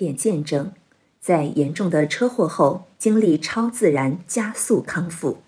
[0.00, 0.72] 点见证，
[1.20, 5.42] 在严重的车祸后经历超自然加速康复。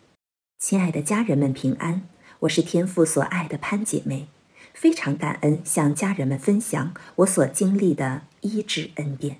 [0.58, 2.06] 亲爱的家人们平安，
[2.40, 4.28] 我是天父所爱的潘姐妹，
[4.74, 9.38] 非常感恩向家人们分享我所经历的医治恩典。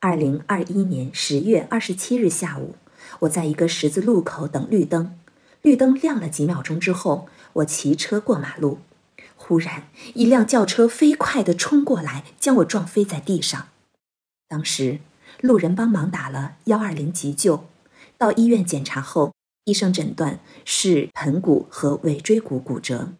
[0.00, 2.76] 二零二一年十月二十七日下午，
[3.18, 5.18] 我在一个十字路口等绿灯，
[5.60, 8.78] 绿灯亮了几秒钟之后，我骑车过马路。
[9.36, 13.66] 忽然，一辆轿车飞快地冲过来，将我撞飞在地上。
[14.50, 14.98] 当时，
[15.40, 17.66] 路人帮忙打了幺二零急救。
[18.18, 19.32] 到医院检查后，
[19.64, 23.12] 医生诊断是盆骨和尾椎骨骨折。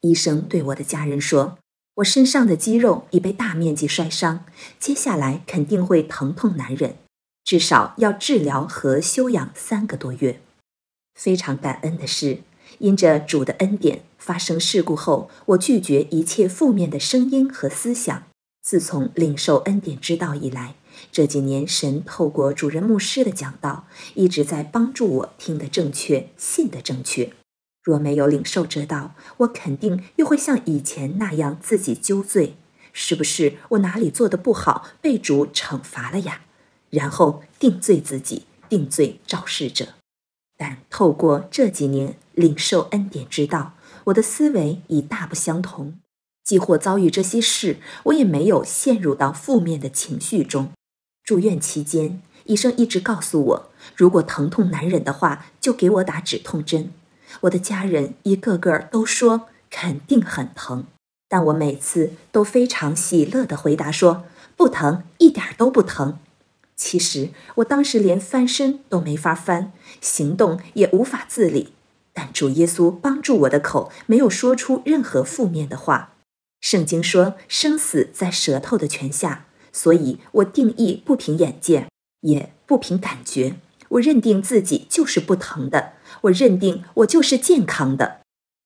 [0.00, 1.58] 医生对我的家人说
[1.94, 4.44] ：“我身上的肌肉已被大面积摔伤，
[4.80, 6.96] 接下来肯定会疼痛难忍，
[7.44, 10.40] 至少要治疗和休养三个多月。”
[11.14, 12.40] 非常感恩的是。
[12.78, 18.24] 因着主的恩典，发生事故后，我拒绝一切负面的声音和思想。
[18.62, 20.76] 自从领受恩典之道以来，
[21.10, 27.32] 这几年神透过主任牧师的讲道，一直在帮助我听得正确，信得正确。
[27.82, 32.54] 若没有领受这道，我肯定又会像以前那样自己揪罪，
[32.92, 36.42] 是不是我哪里做的不好，被主惩罚了呀？
[36.90, 39.94] 然后定罪自己，定罪肇事者。
[40.56, 43.74] 但透过这几年领受恩典之道，
[44.04, 45.98] 我的思维已大不相同。
[46.44, 50.70] 既或遭遇这些事，我也没有陷入到负面的情绪中。
[51.24, 56.92] 住院期间，医生一直告诉我，如果疼痛难忍的话，就给我打止痛针。
[57.42, 60.84] 我的家人一个个都说肯定很疼，
[61.28, 64.24] 但我每次都非常喜乐地回答说
[64.56, 66.18] 不疼，一点都不疼。
[66.76, 71.72] 其实我当时连翻身都没法翻，行动也无法自理。
[72.12, 76.11] 但主耶稣帮助我的口没有说出任何负面的话。
[76.62, 81.88] 圣经说生死在舌头的权下，所以我定义不凭眼见，
[82.20, 83.56] 也不凭感觉。
[83.90, 88.20] 我认定自己就是不疼的，我认定我就是健康的。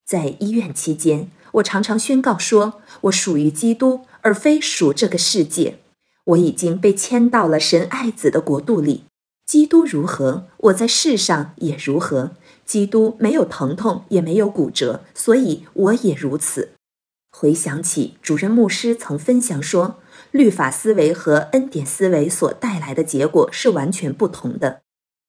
[0.06, 5.78] 在医院期间，我常常宣告说，我属于基督，而非属这个世界。
[6.26, 9.04] 我已经被迁到了神爱子的国度里。
[9.46, 12.32] 基督如何，我在世上也如何。
[12.64, 16.72] 基督没有疼痛，也没有骨折，所以我也如此。
[17.38, 24.80] 回想起主任牧师曾分享说，律法思维和恩典思维所带来的结果是完全不同的。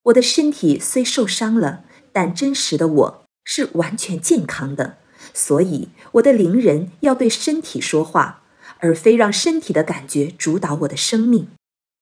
[0.03, 4.99] 我的身体虽受伤了，但真实的我是完全健康的。
[5.33, 8.43] 所以我的灵人要对身体说话。
[8.79, 11.47] 而非让身体的感觉主导我的生命。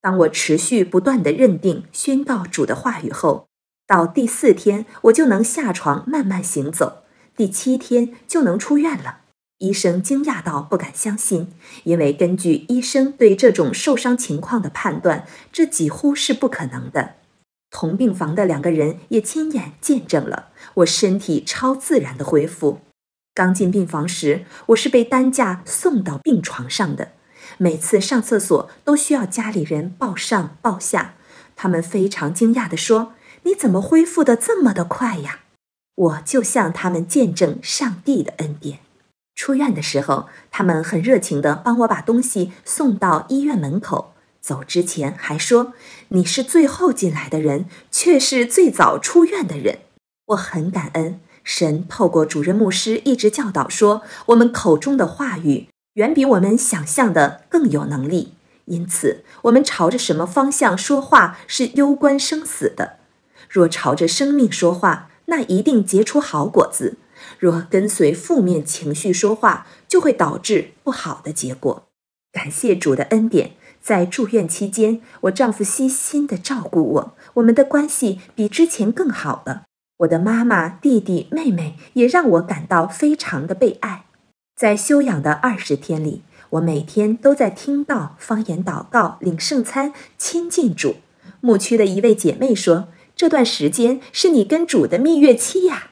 [0.01, 3.47] 当我持续不断的认定、宣告主的话语后，
[3.87, 7.05] 到第四天我就能下床慢慢行走，
[7.35, 9.21] 第七天就能出院了。
[9.59, 17.15] 医生惊讶到不敢相信，因为根据医生对这种受伤情况的判断，这几乎是不可能的。
[17.71, 22.79] 同病房的两个人也亲眼见证了我身体超自然的恢复。
[23.33, 27.13] 刚进病房时，我是被担架送到病床上的。
[27.57, 31.15] 每次上厕所都需要家里人抱上抱下。
[31.55, 35.41] 他们非常惊讶地说：“你怎么恢复的这么的快呀？”
[35.95, 38.79] 我就向他们见证上帝的恩典。
[39.35, 44.13] 出院的时候，他们很热情地帮我把东西送到医院门口。
[44.41, 45.73] 走之前还说
[46.09, 49.79] ：“你是最后进来的人，却是最早出院的人。”
[50.27, 51.19] 我很感恩。
[51.43, 58.33] 神透过主任牧师一直教导说，我们口中的话语远比我们想象的更有能力。
[58.65, 62.97] 因此，我们朝着什么方向说话是攸关生死的。
[63.47, 66.97] 若朝着生命说话，那一定结出好果子；
[67.45, 71.83] 若跟随负面情绪说话，就会导致不好的结果。
[72.31, 79.65] 感谢主的恩典，在住院期间，我丈夫悉心的照顾我，我们的关系比之前更好了。
[79.97, 84.05] 我的妈妈、弟弟、妹妹也让我感到非常的被爱。
[84.55, 90.95] 在休养的二十天里，我每天都在听到方言祷告、领圣餐、亲近主。
[91.41, 95.91] 牧区的一位姐妹说：“这段时间是你跟主的蜜月期呀。”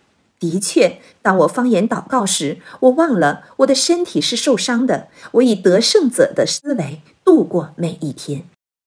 [0.51, 8.43] 的确，当我方言祷告时，我忘了我的身体是受伤的，我以得胜者的思维度过每一天。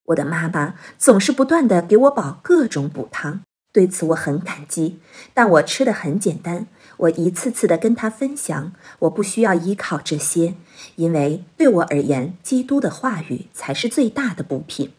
[0.08, 3.40] 我的妈妈总是不断的给我煲各种补汤。
[3.72, 4.98] 对此我很感激，
[5.34, 6.66] 但我吃的很简单。
[6.98, 10.54] 我一次次的跟她分享，我不需要依靠这些，
[10.96, 14.92] 因为对我而言，基督的话语才是最大的补品。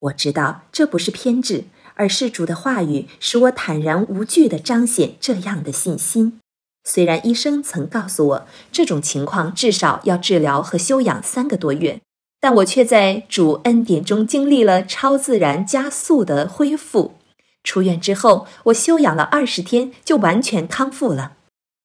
[0.00, 1.64] 我知道这不是偏执，
[1.94, 6.40] 而是主的话语使我坦然无惧的彰显这样的信心。
[6.84, 12.00] 虽然医生曾告诉我这种情况至少要治疗和休养三个多月，
[12.40, 17.14] 但我却在主恩典中经历了超自然加速的恢复。
[17.62, 21.32] 出院之后，我休养了二十天，就完全康复了。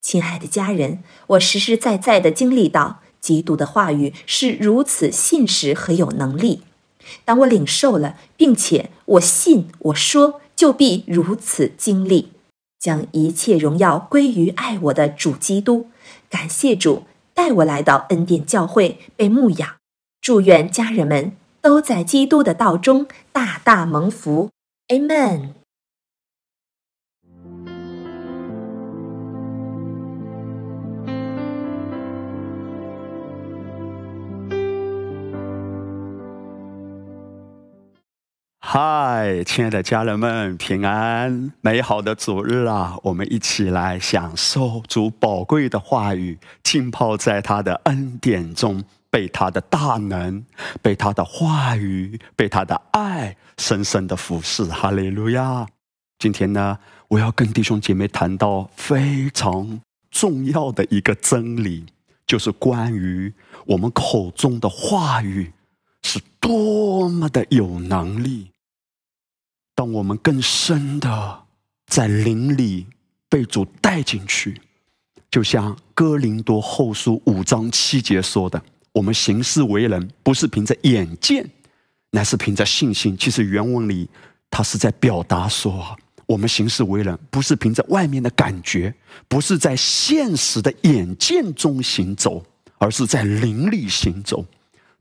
[0.01, 6.63] 亲爱的家人，我实实在在的经历到，基督的话语是如此信实和有能力。
[7.25, 12.31] 当我领受了，并且我信，我说，就必如此经历，
[12.79, 15.89] 将一切荣耀归于爱我的主基督。
[16.29, 17.03] 感谢主
[17.33, 19.75] 带我来到恩典教会被牧养。
[20.21, 24.49] 祝愿家人们都在基督的道中大大蒙福
[24.89, 25.58] ，Amen。
[38.71, 41.51] 嗨，亲爱的家人们，平安！
[41.61, 48.83] 美好的主日啊，我们一起来享受主宝贵的话语，浸泡在他的恩典中。
[49.09, 50.45] 被他的大能，
[50.83, 54.65] 被他的话语，被他的爱深深的俯视。
[54.65, 55.65] 哈利路亚！
[56.19, 56.77] 今天呢，
[57.07, 59.81] 我要跟弟兄姐妹谈到非常
[60.11, 61.87] 重要的一个真理，
[62.27, 63.33] 就是关于
[63.65, 65.53] 我们口中的话语
[66.03, 68.51] 是多么的有能力。
[69.79, 71.43] 当我们更深的
[71.87, 72.85] 在灵里
[73.29, 74.59] 被主带进去，
[75.31, 78.61] 就像哥林多后书五章七节说的。
[78.91, 81.49] 我们行事为人，不是凭着眼见，
[82.11, 83.17] 乃是凭着信心。
[83.17, 84.09] 其实原文里，
[84.51, 88.93] 他是在表达说，我们行事为人，不是凭着外面的感觉，
[89.29, 92.45] 不是在现实的眼见中行走，
[92.79, 94.45] 而是在灵里行走。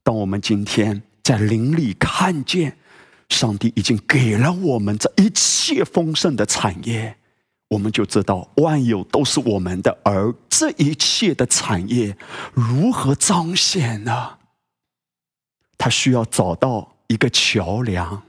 [0.05, 2.79] 当我们今天在灵里看见，
[3.29, 7.17] 上帝已经给了我们这一切丰盛的产业。
[7.69, 12.17] 我们就知道万有都是我们的，而这一切的产业
[12.55, 14.39] 如何彰显呢？
[15.77, 18.23] 他需要找到一个桥梁，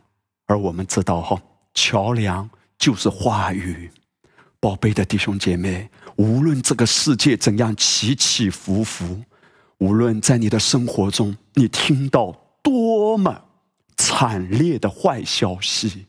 [0.45, 1.41] 而我们知道哈，
[1.73, 3.89] 桥梁就是话语。
[4.59, 9.23] 宝贝的弟兄姐妹，无论这个世界怎样起起伏伏，
[9.77, 13.45] 无论在你的生活中你听到多么
[13.99, 16.07] 惨烈的坏消息，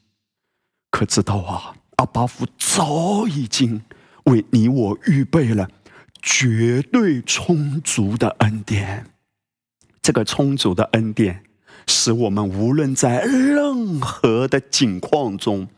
[0.93, 1.75] 可知道啊？
[1.97, 3.83] 阿巴夫早已经
[4.27, 5.69] 为你我预备了
[6.23, 9.07] 绝对充足的恩典。
[10.01, 11.43] 这个充足的恩典，
[11.89, 15.69] 使我们无论在任何的境况中，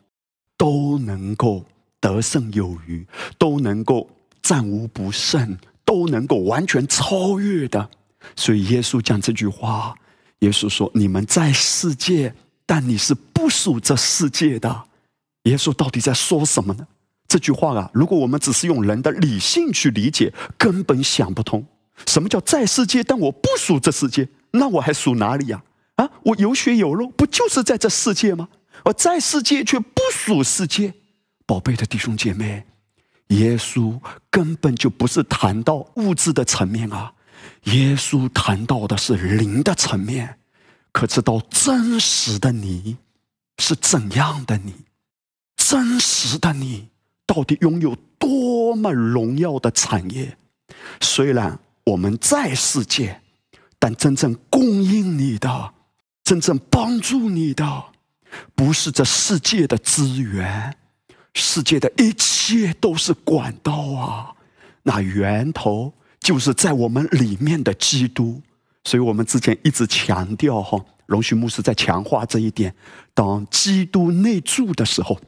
[0.58, 1.64] 都能够
[1.98, 3.06] 得胜有余，
[3.38, 4.10] 都能够
[4.42, 7.88] 战无不胜，都能够完全超越的。
[8.36, 9.96] 所以耶稣讲这句话，
[10.42, 12.34] 耶稣说：“你们在世界，
[12.66, 14.84] 但你是不属这世界的。”
[15.44, 16.86] 耶稣到底在说什么呢？
[17.26, 21.64] 这句话啊，如果我们只是用人的理性去理解，根本想不通。
[22.06, 24.28] 什么叫在世界，但我不属这世界？
[24.52, 25.62] 那我还属哪里呀？
[25.96, 28.48] 啊，我有血有肉，不就是在这世界吗？
[28.84, 30.92] 而在世界却不属世界。
[31.46, 32.64] 宝贝的弟兄姐妹，
[33.28, 33.98] 耶稣
[34.30, 37.12] 根本就不是谈到物质的层面啊，
[37.64, 40.38] 耶稣谈到的是灵的层面。
[40.92, 42.98] 可知道真实的你
[43.58, 44.74] 是怎样的你？
[45.56, 46.88] 真实的你
[47.26, 50.36] 到底拥有多么荣耀的产业？
[51.00, 53.22] 虽然我们在世界，
[53.78, 55.72] 但真正供应你的、
[56.22, 57.84] 真正帮助你的，
[58.54, 60.76] 不是这世界的资源，
[61.32, 64.34] 世界的一切都是管道啊！
[64.82, 68.40] 那源头就是在我们里面的基督。
[68.84, 72.74] 所以我们之前一直强调哈，荣许牧师在强化这一点：
[73.12, 75.20] 当基督内住的时候。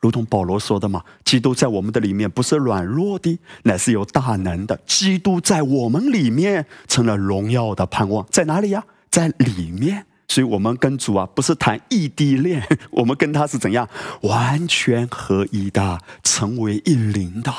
[0.00, 4.80] 如同保罗说的嘛，基督在我们的里面不是软弱的，乃是有大能的。
[4.84, 8.84] 基督在我们里面成了荣耀的盼望，在哪里呀？
[9.10, 10.06] 在里面。
[10.26, 13.88] 所以，我们跟主啊，不是谈异地恋， 我们跟他是怎样
[14.22, 17.52] 完全合一的，成为一灵的。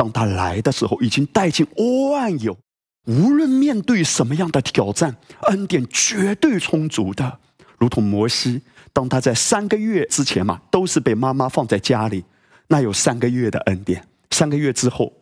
[0.00, 1.66] 当他来的时候，已经带进
[2.10, 2.56] 万有，
[3.04, 7.38] 无论面对什么样的挑战，恩典绝对充足的，
[7.76, 8.62] 如同摩西。
[8.94, 12.24] 当他在三个月之前嘛，都是被妈妈放在家里，
[12.68, 14.02] 那有三个月的恩典。
[14.30, 15.12] 三个月之后，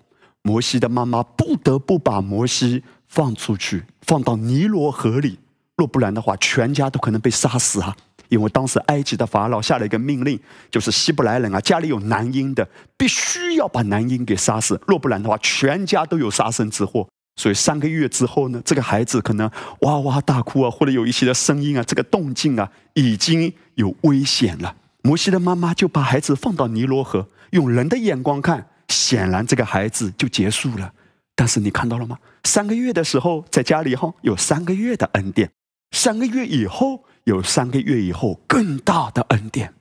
[0.42, 5.40] 摩西的妈妈不得不把摩西放出去，放到尼罗河里。
[5.76, 7.96] 若不然的话，全家都可能被杀死啊！
[8.28, 10.38] 因为当时埃及的法老下了一个命令，
[10.70, 14.80] 就是希伯来人啊，家里有男婴的，必须要把男婴给杀死。
[14.86, 17.08] 若不然的话，全家都有杀身之祸。
[17.36, 19.48] 所以三个月之后呢，这个孩子可能
[19.82, 24.74] 哇哇大哭啊，或者有一些的声音啊，这个动静啊，已经有危险了。
[25.02, 30.92] 摩西的妈妈就把孩子放到尼罗河，用人的眼光看，显然这个孩子就结束了。
[31.36, 32.18] 但是你看到了吗？
[32.42, 35.48] 三个月的时候，在家里哈有三个月的恩典，
[35.92, 39.74] 三个月以后有三个月以后更大的恩典。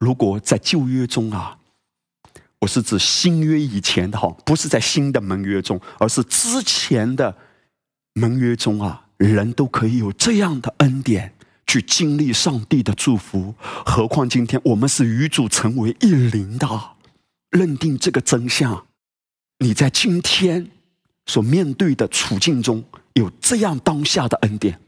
[0.00, 1.58] 如果在旧约中啊，
[2.58, 7.36] 我是指新约以前的哈，不是在新的盟约中，而是之前的
[8.14, 11.34] 盟约中啊，人都可以有这样的恩典
[11.68, 13.54] 去经历上帝的祝福。
[13.86, 16.96] 何况今天我们是与主成为一灵的，
[17.50, 18.86] 认定这个真相，
[19.60, 20.68] 你在今天
[21.26, 24.80] 所面对的处境中有这样当下的恩典，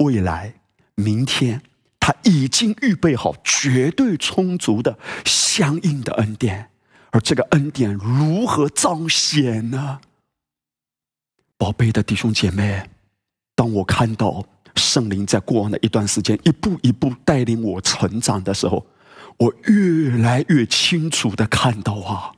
[0.00, 0.54] 未来
[0.96, 1.62] 明天。
[2.02, 6.70] 他已经预备好绝对充足的相应的恩典，
[7.10, 10.00] 而这个恩典如何彰显呢？
[11.58, 12.88] 宝贝的弟兄姐妹，
[13.54, 14.42] 当我看到
[14.74, 18.86] 圣灵在过往的一段时间一步一步带领我成长的时候，
[19.36, 22.32] 我越来越清楚的看到啊，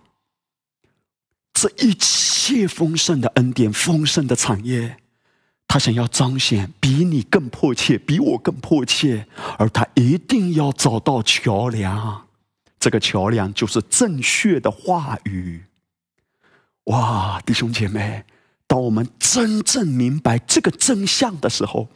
[1.54, 4.99] 这一切丰盛的恩典、丰盛的产业。
[5.73, 9.26] 他想要彰显比你更迫切，比我更迫切，
[9.57, 12.26] 而他一定要找到桥梁。
[12.79, 15.64] 这个桥梁就是正确的话语。
[16.85, 18.25] 哇，弟兄姐妹，
[18.67, 21.88] 当我们真正明白这个真相的时候，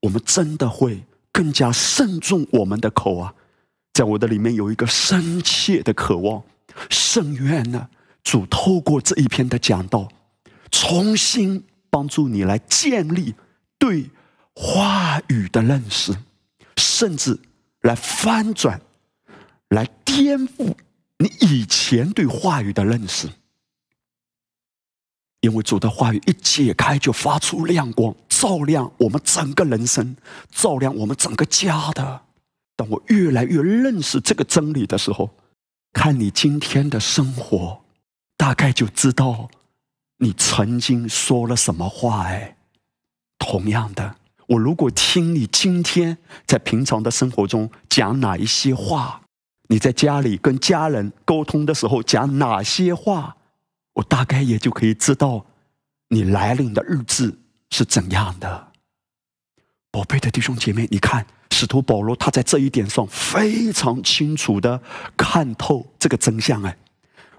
[0.00, 3.32] 我们真的会更加慎重我们的口啊！
[3.94, 6.42] 在我的里面有一个深切的渴望，
[6.90, 7.88] 圣愿呢，
[8.22, 10.10] 主透过这一篇的讲道，
[10.70, 11.64] 重新。
[11.90, 13.34] 帮助你来建立
[13.78, 14.10] 对
[14.54, 16.16] 话语的认识，
[16.76, 17.38] 甚至
[17.82, 18.80] 来翻转、
[19.68, 20.74] 来颠覆
[21.18, 23.28] 你以前对话语的认识。
[25.40, 30.16] 因为主的话语一解开，就发出亮光，照亮我们整个人生，
[30.50, 32.22] 照亮我们整个家的。
[32.74, 35.30] 当我越来越认识这个真理的时候，
[35.92, 37.84] 看你今天的生活，
[38.36, 39.48] 大概就知道。
[40.18, 42.24] 你曾经说了什么话？
[42.24, 42.56] 哎，
[43.38, 44.16] 同样的，
[44.48, 49.22] 我如果听你今天在平常的生活中讲哪一些话，
[49.68, 53.36] 你在家里跟家人沟通的时候讲哪些话，
[53.94, 55.46] 我大概也就可以知道
[56.08, 57.38] 你来临的日子
[57.70, 58.72] 是怎样的。
[59.92, 64.82] 宝贝的弟兄姐妹，你看，使徒保罗他在这一点上非常清楚的
[65.16, 66.60] 看透这个真相。
[66.64, 66.76] 哎，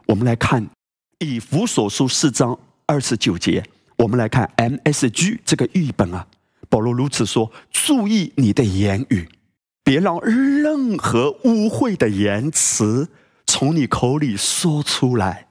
[0.07, 0.65] 我们来看
[1.19, 2.57] 以弗所书四章。
[2.89, 3.63] 二十九节，
[3.97, 6.25] 我们来看 MSG 这个译本啊。
[6.69, 9.29] 保罗如此说：“注意你的言语，
[9.83, 13.07] 别让任何污秽的言辞
[13.45, 15.49] 从你口里说出来。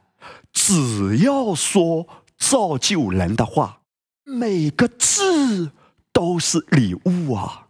[0.53, 3.83] 只要说造就人的话，
[4.25, 5.71] 每个字
[6.13, 7.69] 都是礼物啊！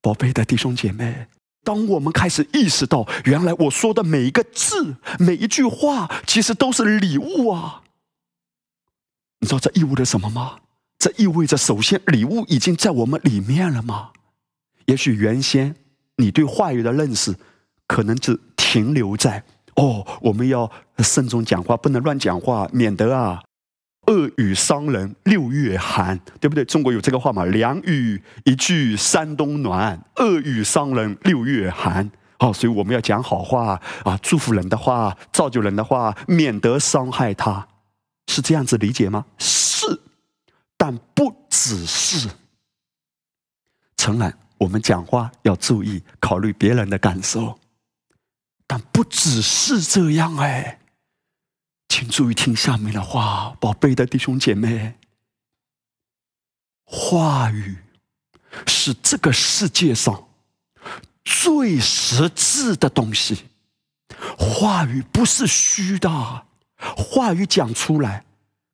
[0.00, 1.26] 宝贝的弟兄姐妹，
[1.62, 7.82] 当我们开始意识到，原来我说的每一个字、每一句话，其实都是礼物啊！”
[9.46, 10.56] 你知道这意味着什么吗？
[10.98, 14.08] 这意味着，首先礼物已经在我们里面了吗？
[14.86, 15.72] 也许原先
[16.16, 17.32] 你对话语的认识，
[17.86, 19.44] 可能只停留在
[19.76, 23.40] 哦，我们要慎重讲话，不能乱讲话，免得啊
[24.08, 26.64] 恶语伤人六月寒，对不对？
[26.64, 27.44] 中国有这个话嘛？
[27.44, 32.10] 良语一句山东暖，恶语伤人六月寒。
[32.40, 37.68] 哦，所以我们要讲好话啊，祝福人的话，造就人的话，免得伤害他。
[38.26, 39.24] 是这样子理解吗？
[39.38, 39.86] 是，
[40.76, 42.28] 但不只是。
[43.96, 47.58] 诚然，我们讲话要注意考虑别人的感受，
[48.66, 50.80] 但不只是这样哎。
[51.88, 54.98] 请注意听下面的话，宝贝的弟兄姐妹，
[56.84, 57.78] 话语
[58.66, 60.28] 是这个世界上
[61.24, 63.46] 最实质的东西，
[64.36, 66.45] 话语不是虚的。
[66.78, 68.24] 话语讲出来，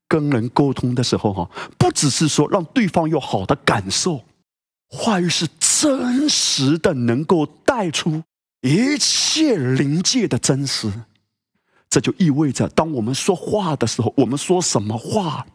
[0.08, 4.24] 跟人沟通的时候，哈，不只是说让对方有好的感受，
[4.88, 8.22] 话语是真实的，能够带出
[8.60, 10.92] 一切灵界的真实。
[11.88, 15.46] 这就意味着，当我们说话的时候，我们说什么话，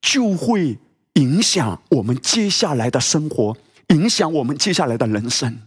[0.00, 0.78] 就会
[1.14, 3.56] 影响我们接下来的生活，
[3.88, 5.62] 影响我们接下来的人生。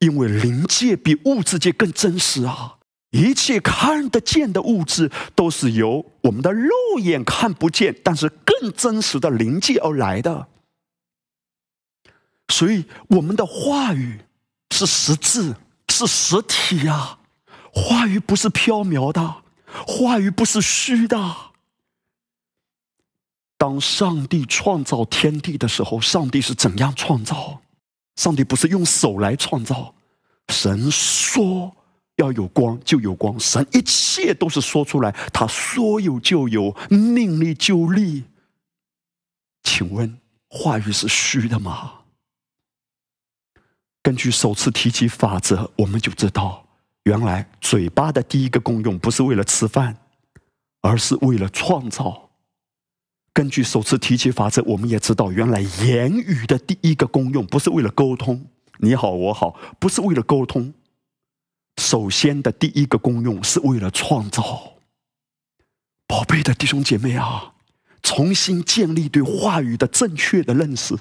[0.00, 2.75] 因为灵界比物质界更真实啊。
[3.16, 6.70] 一切看得见的物质，都是由我们的肉
[7.00, 10.48] 眼看不见，但是更真实的灵界而来的。
[12.48, 14.20] 所以，我们的话语
[14.70, 15.56] 是实质，
[15.88, 17.18] 是实体呀。
[17.72, 19.36] 话语不是飘渺的，
[19.86, 21.36] 话语不是虚的。
[23.56, 27.62] 当上帝创造天地的时候，上帝是怎样创造？
[28.16, 29.94] 上帝不是用手来创造，
[30.48, 31.74] 神说。
[32.16, 38.24] 要有光就有光，神一切都是说出来，他说有就有，命立就立。
[39.62, 40.18] 请问
[40.48, 41.92] 话语是虚的吗？
[44.02, 46.66] 根据首次提及法则，我们就知道，
[47.02, 49.98] 原来嘴巴的第一个功用不是为了吃饭，
[50.80, 52.30] 而是为了创造。
[53.32, 58.46] 根据首次提及法则，我们也知道，原来言语的第一个功用不是为了沟通，
[58.78, 60.72] 你好我好，不是为了沟通。
[61.76, 64.74] 首先的第一个功用是为了创造。
[66.06, 67.54] 宝贝的弟兄姐妹啊，
[68.02, 70.96] 重新建立对话语的正确的认识。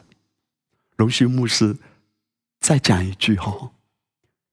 [0.96, 1.78] 荣旭牧师。
[2.62, 3.74] 再讲一句哈，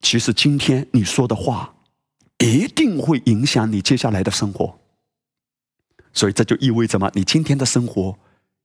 [0.02, 1.76] 其实今天你说的话，
[2.36, 4.78] 一定会影响你接下来的生活。
[6.12, 8.18] 所以这就意味着嘛，你今天的生活，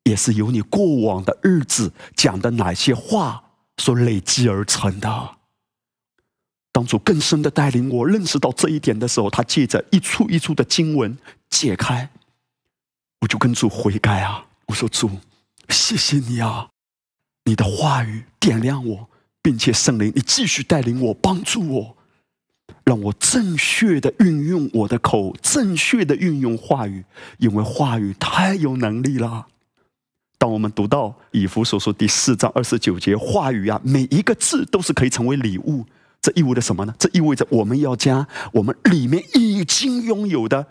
[0.04, 3.42] 也是由你过往的日子讲的哪些话
[3.78, 5.37] 所累积而成的。
[6.78, 11.18] 当主更深的带领我认识到这一点的时候，他借着一处一处的经文
[11.50, 12.08] 解开，
[13.22, 14.46] 我就跟主悔改啊！
[14.68, 15.10] 我说主，
[15.70, 16.70] 谢谢你啊，
[17.46, 19.10] 你的话语点亮我。
[19.42, 21.98] 并且圣灵，你继续带领我，帮助我，
[22.84, 27.04] 让我正确的运用我的口，正确的运用话语，
[27.40, 29.48] 因为话语太有能力了。
[30.38, 35.84] 当我们读到以弗所说第四章二十九节，话语啊，每一个字都是可以成为礼物。
[36.22, 36.94] 这意味着什么呢？
[37.00, 40.68] 这意味着我们要将我们里面已经拥有的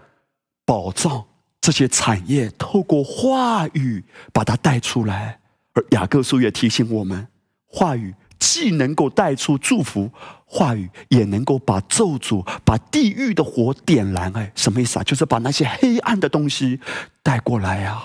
[0.65, 1.27] 宝藏、
[1.61, 5.41] 这些产业，透过话语把它带出来。
[5.75, 7.29] 而雅各书也提醒我们，
[7.67, 8.15] 话语。
[8.39, 10.11] 既能够带出祝福
[10.45, 14.31] 话语，也能够把咒诅、把地狱的火点燃。
[14.37, 15.03] 哎，什么意思啊？
[15.03, 16.79] 就是把那些黑暗的东西
[17.23, 17.99] 带过来呀。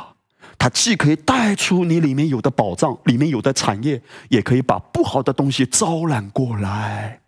[0.58, 7.21] 它既可以带出你里面有的宝藏、里面有的产业，也可以把不好的东西招揽过来。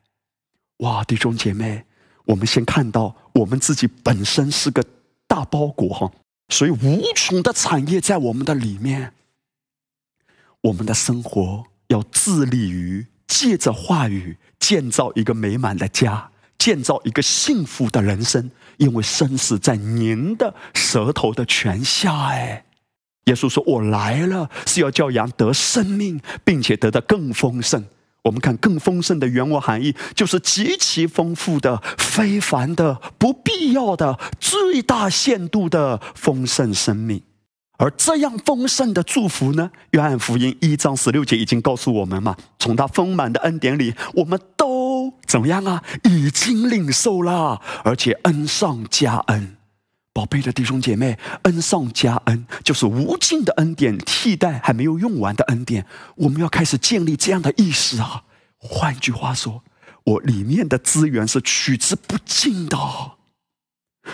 [0.84, 1.86] 哇，弟兄姐妹，
[2.26, 4.84] 我们先看到我们自己本身是个
[5.28, 6.12] 大包裹哈，
[6.50, 9.14] 所以无穷的产业在我们的里面，
[10.62, 11.66] 我们的生活。
[11.90, 18.50] 要致力于借着话语建造一个美满的家，建造一个幸福的人生。
[18.78, 22.30] 因为生死在您的舌头的泉下。
[22.30, 22.66] 哎，
[23.26, 27.86] 耶稣说：“我来了，是要叫羊得生命，并且得的更丰盛。”
[28.24, 37.22] 我们看更丰盛的原文含义，就是极其丰富的、非凡的、不必要的、最大限度的丰盛生命。
[37.78, 39.72] 而这样丰盛的祝福呢？
[39.92, 45.84] 约翰福音一章十六节已经告诉我们嘛，从他丰满的恩典里，我们都怎么样啊？
[46.04, 49.58] 已经领受了，而且恩上加恩。
[50.14, 55.88] 宝贝的弟兄姐妹，恩上加恩就是无尽的恩典，替代还没有用完的恩典。
[56.16, 58.24] 我们要开始建立这样的意识啊！
[58.60, 59.64] 换句话说，
[60.04, 62.78] 我里面的资源是取之不尽的。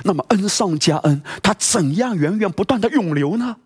[0.04, 3.58] 那么恩上加恩，它怎样源源不断的涌流呢？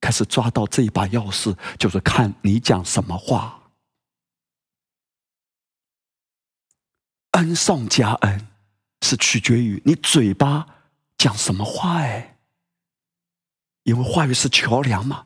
[0.00, 3.70] 开始抓到这一把钥匙，就是看你讲什么话。
[7.32, 8.46] 恩上加恩，
[9.02, 10.66] 是取决于你嘴巴
[11.18, 12.36] 讲什么话哎。
[13.84, 15.24] 因为话语是桥梁嘛，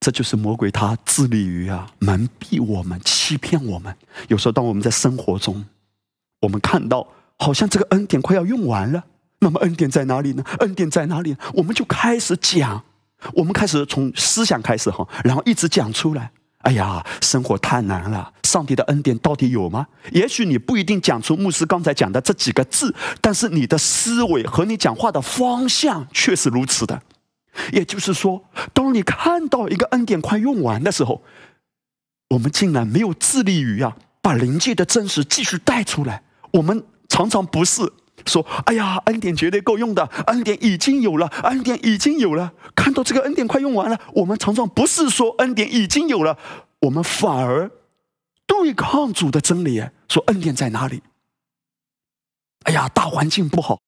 [0.00, 3.94] 这就是魔鬼他致力于啊蒙蔽我们、欺骗我们。
[4.28, 5.66] 有时候当我们在生活中，
[6.40, 7.06] 我们看到
[7.38, 9.04] 好像这个恩典快要用完了。
[9.40, 10.42] 那么恩典在哪里呢？
[10.60, 11.36] 恩典在哪里？
[11.52, 12.82] 我们就开始讲，
[13.34, 16.32] 我们开始从思想开始哈，然后一直讲出来。
[16.66, 19.86] 哎呀，生活太难了，上帝的恩典到底有吗？
[20.10, 27.00] 也许你不一定讲出牧师刚才讲的这几个字，但是你的思维和你讲话的方向却是如此的。
[27.72, 28.42] 也就是说，
[28.74, 31.22] 当你看到一个恩典快用完的时候，
[32.30, 36.24] 我们竟然没有致力于啊，把灵界的真实继续带出来。
[36.50, 37.92] 我们常常不是。
[38.24, 42.52] 说：“哎呀，恩典绝对够用的，恩典已经有了，恩典已经有了。
[42.74, 46.38] 看到这个恩典快用完了，我们常常不是说恩典已经有了，
[46.80, 47.70] 我们反而
[48.46, 51.02] 对抗主的真理，说恩典在哪里？
[52.64, 53.80] 哎呀，大环境不好，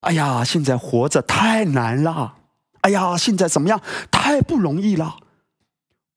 [0.00, 2.36] 哎呀，现在活着太难了，
[2.82, 3.80] 哎呀，现在怎么样？
[4.10, 5.16] 太不容易了。”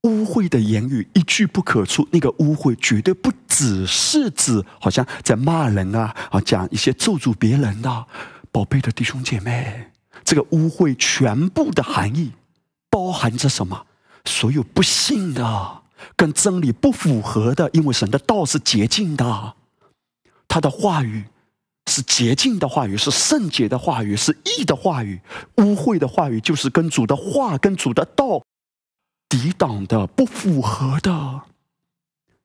[0.03, 8.05] 污秽的言语一句不可出，那个污秽绝对不只是指好像在骂人啊啊，讲一些咒诅别人的
[8.51, 9.91] 宝贝的弟兄姐妹，
[10.23, 12.31] 这个污秽全部的含义
[12.89, 13.87] 包含着什么？
[14.23, 15.81] 所有不信的、
[16.15, 19.55] 跟真理不符合的，因为神的道是洁净的，
[20.47, 21.25] 他的话语
[21.89, 25.19] 是洁净的话语，是圣洁的话语，是义的话语。
[25.57, 28.41] 污秽的话语就是跟主的话、跟主的道。
[29.29, 31.43] 抵挡的不符合的，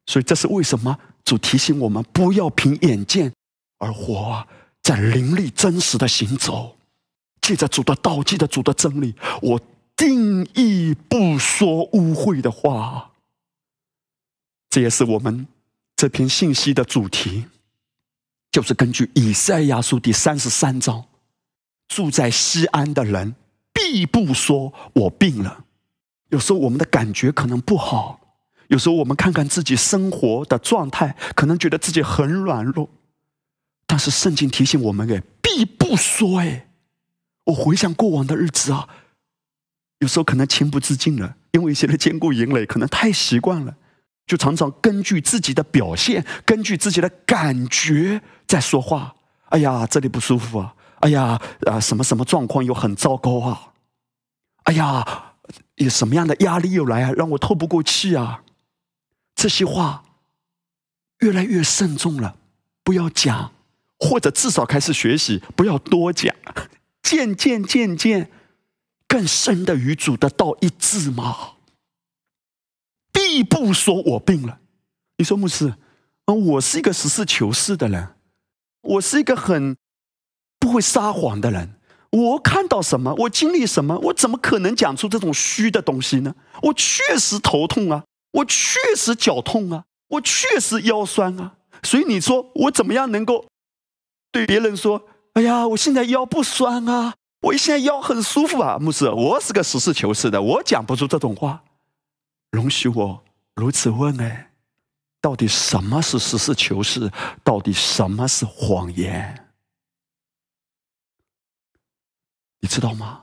[0.07, 3.33] 所以这是为什么主提醒我们不要凭眼见
[3.79, 4.47] 而活，
[4.83, 6.77] 在灵力真实的行走，
[7.41, 9.61] 借着主的道，借着主的真理，我
[9.97, 13.13] 定义不说污秽的话。
[14.69, 15.47] 这也是我们
[15.97, 17.47] 这篇信息的主题，
[18.51, 21.07] 就是根据以赛亚书第三十三章，
[21.89, 23.35] 住在西安的人
[23.73, 25.64] 必不说我病了。
[26.35, 28.19] 有时候我们的感觉可能不好，
[28.67, 32.91] 有时候我们看看自己生活的状态，可能觉得自己很软弱。
[33.87, 36.41] 但是圣经提醒我们，哎，必不说。
[36.41, 36.67] 哎，
[37.45, 38.89] 我回想过往的日子啊，
[40.01, 43.77] 有时候可能情不自禁了，因为一些的坚固营垒，可能太习惯了。
[44.27, 49.15] 就常常根据自己的表现，根据自己的感觉在说话。
[49.51, 50.75] 哎呀，这里不舒服啊！
[50.99, 53.69] 哎呀，啊，什么什么状况又很糟糕啊！
[54.65, 55.34] 哎呀，
[55.77, 58.43] 有什么样的压力又来啊，让我透不过气啊！
[59.35, 60.05] 这些话
[61.19, 62.39] 越来越慎重了，
[62.85, 63.53] 不要讲，
[63.99, 66.35] 或者至少开始学习，不要多讲。
[67.03, 68.31] 渐渐渐渐，
[69.07, 71.55] 更深的与主的道一致嘛。
[73.13, 74.61] 必不说我病了。
[75.19, 75.75] 你说牧师，
[76.27, 78.15] 啊，我是一个实事求是的人，
[78.81, 79.77] 我是一个很
[80.59, 81.74] 不会撒谎的人。
[82.15, 86.33] 我看到什么，我经历什么，我怎么可能讲出这种虚的东西呢？
[86.63, 91.55] 我确实头痛啊，我确实脚痛啊，我确实腰酸啊。
[91.83, 93.47] 所以你说我怎么样能够
[94.31, 95.03] 对别人说？
[95.33, 98.79] 哎呀，我现在腰不酸啊，我现在腰很舒服啊。
[98.79, 101.65] 牧师，我是个实事求是的，我讲不出这种话。
[102.53, 103.25] 容许我
[103.57, 104.53] 如此问哎，
[105.21, 107.11] 到底什么是实事求是？
[107.43, 109.44] 到底什么是谎言？
[112.65, 113.21] 你知道吗？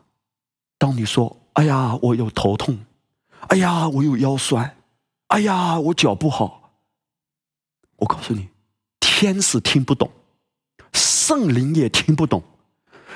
[0.77, 2.77] 当你说“哎呀，我有头痛
[3.49, 4.77] ”，“哎呀，我有腰酸
[5.30, 6.73] ”，“哎呀，我脚不好”，
[7.97, 8.49] 我告诉你，
[8.99, 10.12] 天使听不懂，
[10.93, 12.43] 圣灵也听不懂，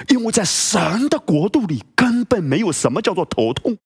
[0.07, 3.77] 因为在神的国度里根本没有什么叫做头痛。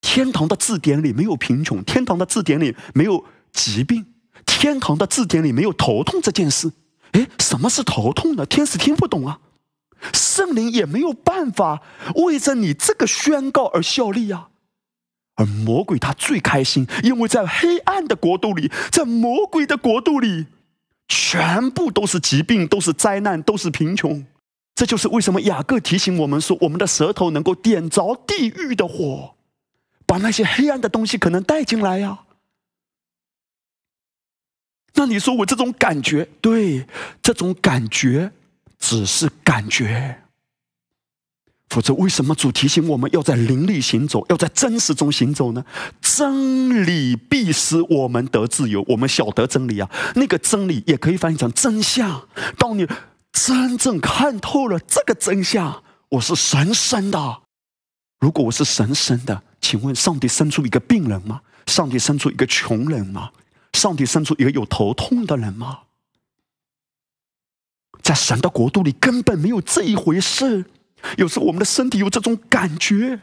[0.00, 4.06] 天堂的字典里没有贫穷，天堂的字典里没有疾病，
[4.46, 6.70] 天堂的字典里没有头痛这件事。
[7.10, 8.46] 哎，什么是头痛呢？
[8.46, 9.40] 天使听不懂啊，
[10.12, 11.82] 圣灵也没有办法
[12.16, 14.50] 为着你这个宣告而效力啊。
[15.36, 20.46] 而魔鬼他最开心，因为在黑暗的国度里，在魔鬼的国度里，
[21.08, 24.24] 全部都是疾病，都是灾难，都是贫穷。
[24.76, 29.34] 这就是为什么雅各提醒我们说，我们的舌头能够点着地狱的火。
[30.06, 32.20] 把那些黑暗的东西可能带进来呀？
[34.94, 36.86] 那你说我这种感觉，对，
[37.22, 38.30] 这种感觉
[38.84, 40.20] 只是感觉。
[41.70, 45.64] 否则，为什么主提醒我们要在灵里行走，要在真实中行走呢？
[46.02, 48.84] 真理必使我们得自由。
[48.88, 52.28] 我们晓得真理啊，那个真理也可以翻译成真相。
[52.58, 52.86] 当你
[53.32, 57.40] 真正看透了这个真相，我是神生的。
[58.20, 59.42] 如果我是神生的。
[59.62, 61.40] 请问，上帝生出一个病人吗？
[61.66, 63.30] 上帝生出一个穷人吗？
[63.72, 65.78] 上帝生出一个有头痛的人吗？
[68.04, 70.66] 在神的国度里根本没有这一回事。
[71.16, 73.18] 有时候我们的身体有这种感觉，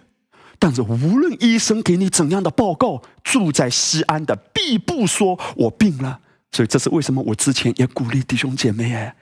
[0.59, 6.19] 但是无论医生给你怎样的报告，住在西安的必不说我病了。
[6.51, 9.15] 所以这是为什么我之前也鼓励弟兄姐妹哎，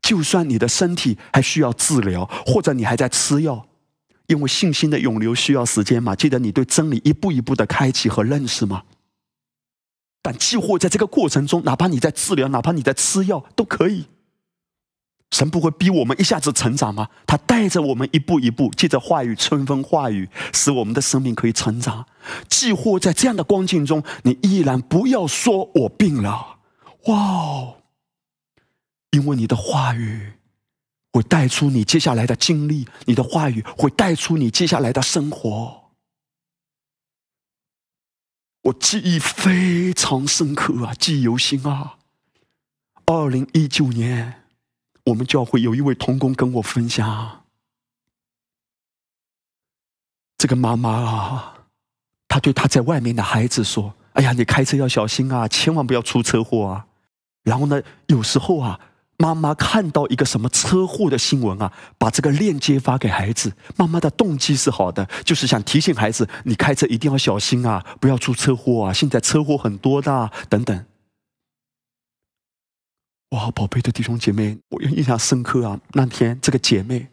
[0.00, 3.66] 就算你的身体还需要治疗，或者你还在吃药。
[4.26, 6.14] 因为信心的涌流需要时间嘛？
[6.14, 8.82] 记得你对真理一步一步的开启和认识吗？
[10.20, 14.06] 但几乎在这个过程中，哪怕你在治疗，哪怕你在吃药，都可以。
[15.36, 17.10] 神不会逼我们一下子成长吗？
[17.26, 22.06] 他带着我们一步一步，借着话语春风化雨，使我们的生命可以成长。
[22.48, 26.60] 几乎在这样的光景中，你依然不要说我病了，
[27.08, 27.74] 哇！
[29.10, 30.32] 因为你的话语。
[31.12, 35.84] 会带出你接下来的经历，你的话语会带出你接下来的生活。
[38.64, 41.96] 我记忆非常深刻啊，记忆犹新啊。
[43.06, 44.42] 二零一九年，
[45.06, 47.44] 我们教会有一位童工跟我分享，
[50.38, 51.54] 这个妈妈啊，
[52.28, 56.86] 她对她在外面的孩子说：“哎呀，你开车要小心啊，千万不要出车祸啊。”
[57.42, 58.78] 然后呢，有时候啊。
[59.18, 63.50] 妈妈看到一个什么车祸的新闻啊，把这个链接发给孩子。
[63.74, 68.92] 妈妈的动机是好的，就是想提醒孩子，你开车一定要小心啊，不要出车祸啊！
[68.92, 70.84] 现在车祸很多的，等等。
[73.30, 75.80] 哇，宝贝的弟兄姐妹，我印象深刻啊！
[75.92, 77.08] 那天这个姐妹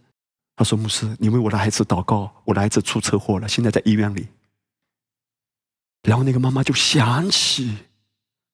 [0.55, 4.27] 她说：“牧师，你为我的孩子祷告，我的孩子出车祸了，现在在医院里。”
[6.03, 7.77] 然后那个妈妈就想起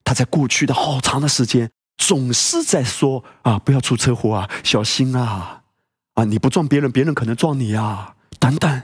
[0.04, 1.70] 她在过去的好长的时间。
[1.98, 5.64] 总是在说啊，不要出车祸啊，小心啊，
[6.14, 8.84] 啊，你不撞别人，别人可能撞你啊，等等。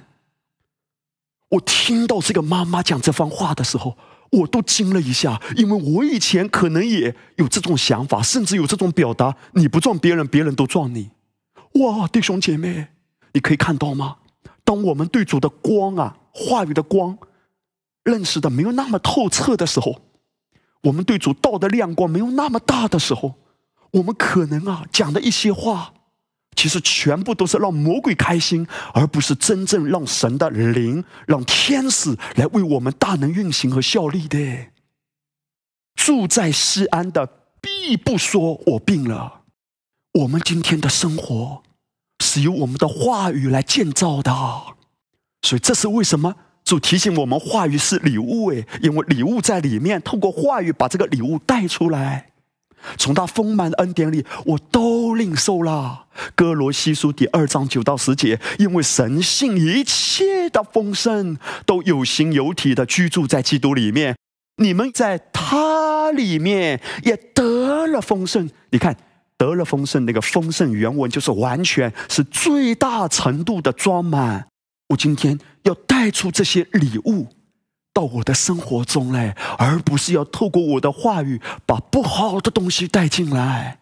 [1.52, 3.98] 我听到这个妈妈讲这番话的时候，
[4.32, 11.12] 我都惊了一下，因为我以前可能也有这种想法，甚至有这种表达：你不撞别人，别人都撞你。
[11.76, 12.88] 哇，弟兄姐妹，
[13.34, 14.18] 你可以看到吗？
[14.64, 17.18] 当我们对主的光啊，话语的光，
[18.04, 20.02] 认识的没有那么透彻的时候，
[20.84, 23.36] 我们对主道的亮光没有那么大的时候，
[23.92, 25.94] 我们可能啊讲的一些话。
[26.56, 34.68] 其实全部都是让魔鬼开心，而不是真正让神的灵、让天使来为我们大能运行和效力的。
[35.96, 37.26] 住在西安的
[37.62, 39.42] 必不说我病了。
[40.14, 41.64] 我们今天的生活
[42.24, 44.32] 是由我们的话语来建造的，
[45.42, 52.32] 所以这是为什么主提醒我们话语是礼物诶，因为礼物在里面，透过话语把这个礼物带出来。
[52.98, 56.05] 从他丰满的恩典里，我都领受了。
[56.36, 64.16] 哥罗西书第二章九到十节，因为神性一切的丰盛都有形有体的居住在基督里面，
[64.58, 68.50] 你们在他里面也得了丰盛。
[68.72, 68.96] 你看，
[69.38, 74.48] 得了丰盛，那个丰盛原文就是完全是最大程度的装满。
[74.90, 77.28] 我今天要带出这些礼物。
[77.94, 83.80] 到我的生活中来，而不是要透过我的话语把不好的东西带进来，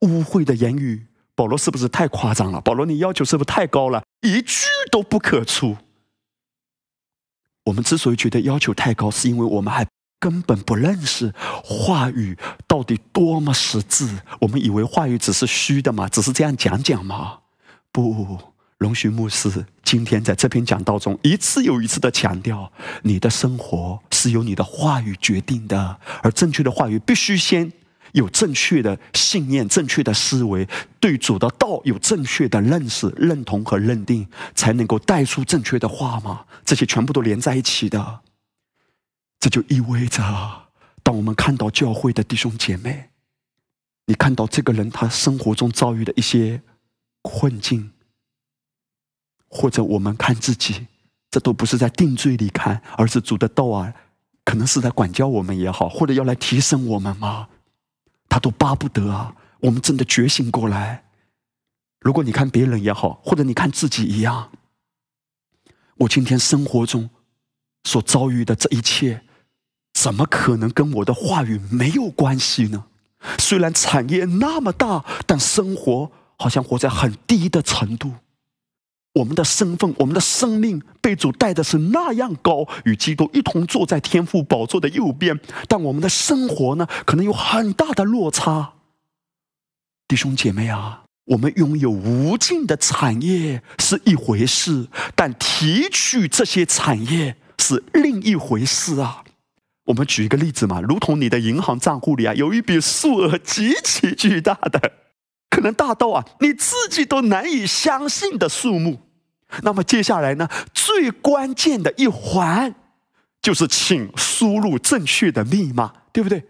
[0.00, 1.05] 污秽的言语。
[1.36, 2.60] 保罗是不是太夸张了？
[2.60, 4.02] 保罗，你要求是不是太高了？
[4.22, 5.76] 一句都不可出。
[7.66, 9.86] 我们之所以觉得要求太高，是因为我们还
[10.18, 14.08] 根本不认识话语到底多么实质。
[14.40, 17.40] 我们以为话语只是虚的嘛，只是这样讲讲嘛？
[17.92, 18.38] 不。
[18.78, 22.70] 龙须牧师今天在这篇讲道中一次又一次的强调：
[23.04, 27.72] 你的生活是由你的话语决定的，而正确的话语必须先
[28.16, 30.66] 有正确的信念、正确的思维，
[30.98, 36.46] 对主的道有正确的认识、认同和认定，才能够带出正确的话嘛？
[36.64, 38.20] 这些全部都连在一起的。
[39.38, 40.22] 这就意味着，
[41.02, 43.10] 当我们看到教会的弟兄姐妹，
[44.06, 46.62] 你看到这个人他生活中遭遇的一些
[47.20, 47.92] 困境。
[49.48, 50.86] 或者我们看自己，
[51.30, 53.92] 这都不是在定罪里看，而是主的道啊，
[54.42, 57.48] 可能是在管教我们也好，或者要来提升我们吗？
[58.28, 61.04] 他都巴不得啊，我们真的觉醒过来。
[62.00, 64.52] 如果你看别人也好，或者你看自己一样，
[65.96, 67.10] 我今天生活中
[67.84, 69.22] 所遭遇的这一切，
[69.94, 72.86] 怎么可能跟我的话语没有关系呢？
[73.38, 78.12] 虽然产业那么大，但生活好像活在很低的程度。
[79.16, 85.40] 我们的身份，我们的生命被主带的是那样高，与基督一同坐在天父宝座的右边。
[85.68, 88.74] 但我们的生活呢，可能有很大的落差。
[90.06, 99.24] 弟兄姐妹啊，我们拥有无尽的产业是一回事，但提取这些产业是另一回事啊。
[99.86, 104.92] 我们举一个例子嘛，如同你的银行账户里啊，有一笔数额极其巨大的，
[105.48, 109.05] 可能大到啊你自己都难以相信的数目。
[109.62, 110.48] 那么接下来呢？
[110.74, 112.74] 最关键的一环，
[113.40, 116.44] 就是请输入正确的密码，对不对？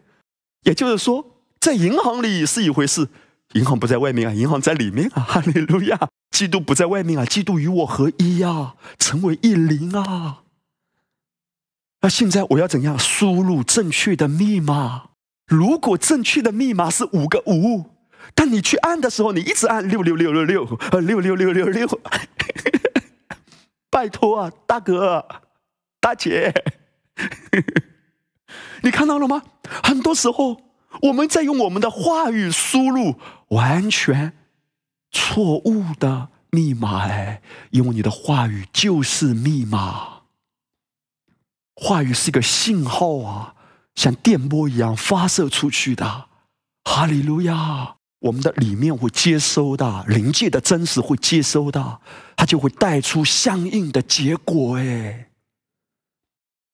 [0.63, 3.09] 也就是说，在银行里是一回事，
[3.53, 5.23] 银行不在外面啊，银行在里面啊！
[5.29, 6.09] 哈利路亚！
[6.31, 10.43] 基督不在外面啊，基督与我合一呀，成为一灵啊！
[12.03, 15.11] 那现在我要怎样输入正确的密码？
[15.47, 17.96] 如果正确的密码是五个五，
[18.35, 21.87] 但你去按的时候，你一直按六六六六六，呃，六六六六六。
[23.91, 25.27] 拜托啊，大哥、
[26.01, 26.53] 大姐，
[28.83, 29.43] 你看到了吗？
[29.83, 30.61] 很多时候
[31.03, 33.17] 我们在用我们的话语输入
[33.49, 34.35] 完全
[35.11, 40.23] 错误的密码，哎，因为你的话语就是密码，
[41.75, 43.55] 话语是一个信号啊，
[43.95, 46.27] 像电波一样发射出去的。
[46.85, 47.96] 哈利路亚。
[48.21, 52.01] 我们的里面会接收的灵界的真实会接收的，
[52.35, 54.77] 它就会带出相应的结果。
[54.77, 55.29] 哎，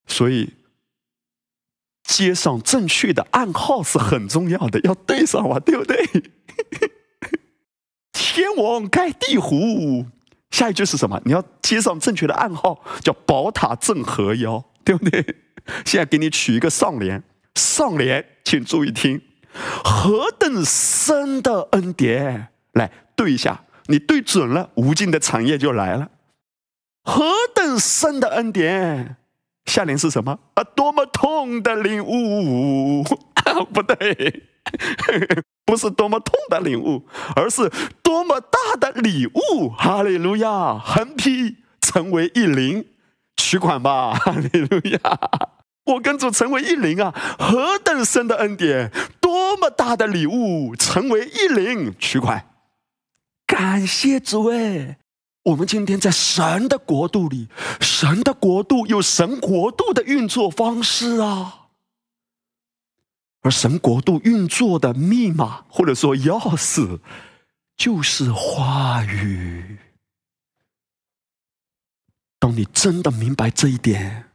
[0.06, 0.54] 所以
[2.04, 6.06] 接上正确的暗号是很重要的，要对上嘛，对不对？
[8.12, 10.06] 天王盖地虎，
[10.50, 11.20] 下一句是什么？
[11.24, 15.22] 你要接上正确的暗号，叫宝塔镇河妖，对不对？
[15.84, 17.22] 现在给你取一个上联，
[17.56, 19.20] 上联，请注意听。
[19.84, 22.48] 何等深的恩典！
[22.72, 26.08] 来对一下，你对准了，无尽的产业就来了。
[27.04, 29.16] 何等深的恩典！
[29.66, 30.38] 下联是什么？
[30.54, 33.04] 啊，多么痛的领悟！
[33.34, 34.42] 啊 不对，
[35.66, 37.70] 不是多么痛的领悟，而是
[38.02, 39.68] 多么大的礼物！
[39.68, 40.78] 哈利路亚！
[40.78, 42.86] 横批成为一灵，
[43.36, 45.18] 取款吧， 哈利路亚！
[45.84, 52.46] 我跟主成为一灵啊，何等深的恩典，多么大的礼物，成为一灵，取款。
[53.46, 54.98] 感谢主哎！
[55.42, 57.48] 我们今天在神的国度里，
[57.80, 61.66] 神的国度有神国度的运作方式啊，
[63.42, 67.00] 而神国度运作的密码或者说钥匙，
[67.76, 69.78] 就是话语。
[72.38, 74.31] 当你真的明白这一点，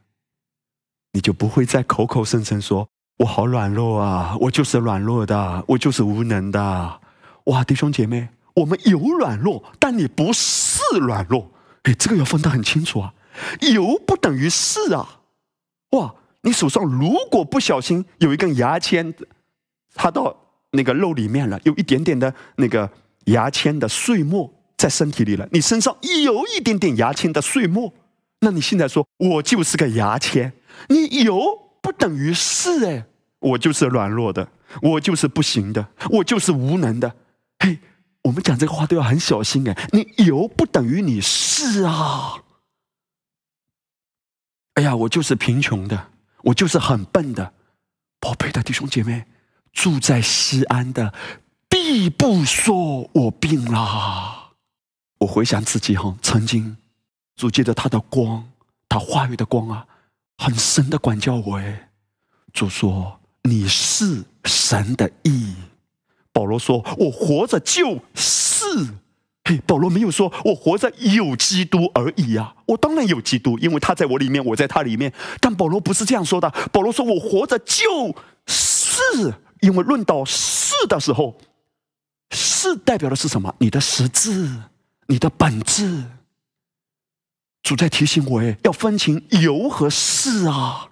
[1.12, 7.00] 你就不会再口口声声说“我好软弱啊，我就是软弱的，我就是无能的”。
[7.44, 8.28] 哇，弟兄姐妹。
[8.54, 11.48] 我们有软弱，但你不是软弱。
[11.84, 13.14] 哎，这个要分得很清楚啊。
[13.60, 15.20] 有不等于是啊。
[15.90, 19.14] 哇，你手上如果不小心有一根牙签
[19.94, 20.36] 插到
[20.72, 22.90] 那个肉里面了，有一点点的那个
[23.26, 27.92] 牙签的碎末在身体里了，你身上有一点点牙签的碎末，
[28.40, 30.52] 那你现在说我就是个牙签，
[30.88, 33.06] 你有不等于是哎，
[33.40, 34.48] 我就是软弱的，
[34.82, 37.16] 我就是不行的，我就是无能的。
[37.58, 37.78] 嘿。
[38.22, 42.42] 我们讲这个话都要很小心哎，你有不等于你是啊。
[44.74, 46.08] 哎呀，我就是贫穷的，
[46.42, 47.54] 我就是很笨的，
[48.20, 49.24] 宝贝的弟兄姐妹，
[49.72, 51.14] 住在西安的，
[51.70, 54.52] 必不说我病了。
[55.20, 56.76] 我回想自己哈，曾经
[57.36, 58.50] 主借着他的光，
[58.88, 59.86] 他话语的光啊，
[60.38, 61.90] 很深的管教我哎。
[62.54, 65.54] 主说你是神的意。
[66.32, 68.64] 保罗说：“我活着就是。”
[69.44, 72.54] 嘿，保罗没有说“我活着有基督而已”啊！
[72.66, 75.12] 我当然有基督，因为他在我里面，我在他里面。
[75.40, 76.48] 但保罗不是这样说的。
[76.70, 78.14] 保罗说：“我活着就
[78.46, 81.38] 是，因为论到是的时候，
[82.30, 83.54] 是代表的是什么？
[83.58, 84.48] 你的实质，
[85.06, 86.04] 你的本质。”
[87.68, 90.88] 主在提醒我，哎，要分清有和是啊。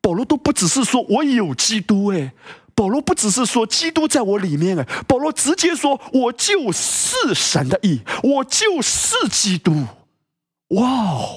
[0.00, 2.32] 保罗都不只是说我有基督，哎。
[2.74, 9.86] 保罗不只是说基督在我里面哎，保罗直接说我就是神的意，我就是基督。
[10.70, 11.28] 哇哦，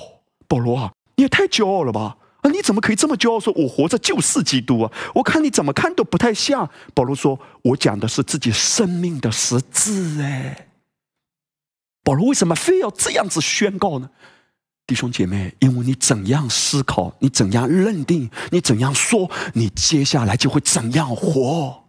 [0.47, 2.17] 保罗啊，你也太骄傲了吧？
[2.41, 3.39] 啊，你怎么可以这么骄傲？
[3.39, 4.91] 说我活着就是基督啊？
[5.13, 6.67] 我看你怎么看都不太像。
[6.95, 10.68] 保罗说，我讲的是自己生命的实质哎。
[12.03, 14.09] 保罗为什么非要这样子宣告呢？
[14.87, 21.83] 弟兄姐妹，因为你怎样思考，你怎样认定，你怎样说，你接下来就会怎样活。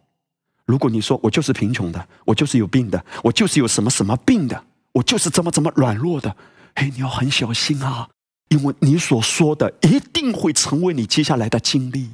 [0.66, 6.37] 如果你说我就是贫穷的，我就是有病的，我就是有什么什么病的，我就是怎么怎么软弱的，
[6.77, 8.09] 嘿，你要很小心啊，
[8.51, 12.11] 因为你所说的一定会成为你接下来的经历。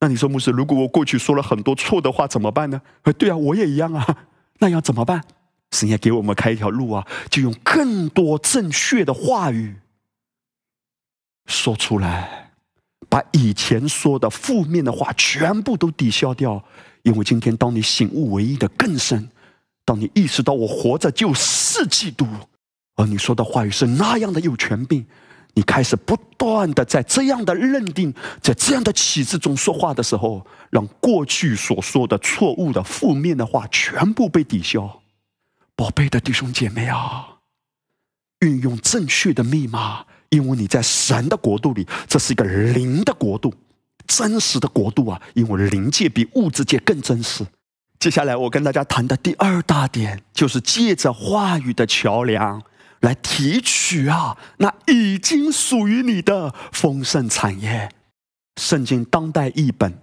[0.00, 2.82] 那你说牧师，如果我过去说了很多错的话怎么办呢？
[3.16, 4.16] 对啊，我也一样啊，
[4.58, 5.22] 那要怎么办？
[5.70, 9.76] 神要给我们开一条路啊，就用更多正确的话语。
[11.46, 12.50] 说出来，
[13.08, 16.62] 把以前说的负面的话全部都抵消掉。
[17.02, 19.30] 因为今天，当你醒悟唯一的更深，
[19.84, 22.26] 当你意识到我活着就是基督，
[22.96, 25.04] 而你说的话语是那样的有权柄，
[25.54, 35.00] 你开始不断的在这样的认定，在这样的启示中说话的时候，让过去所说的错误的负面的话全部被抵消。
[35.80, 37.26] 宝贝的弟兄姐妹啊，
[38.40, 40.04] 运用正确的密码。
[40.28, 43.54] 因为你在神的国度里，这是一个灵的国度，
[44.06, 45.18] 真实的国度啊！
[45.32, 47.46] 因为灵界比物质界更真实。
[47.98, 52.62] 接下来我跟大家谈的第二大点，就是借着话语的桥梁
[53.00, 57.90] 来提取啊，那已经属于你的丰盛产业。
[58.60, 59.98] 圣经当代译本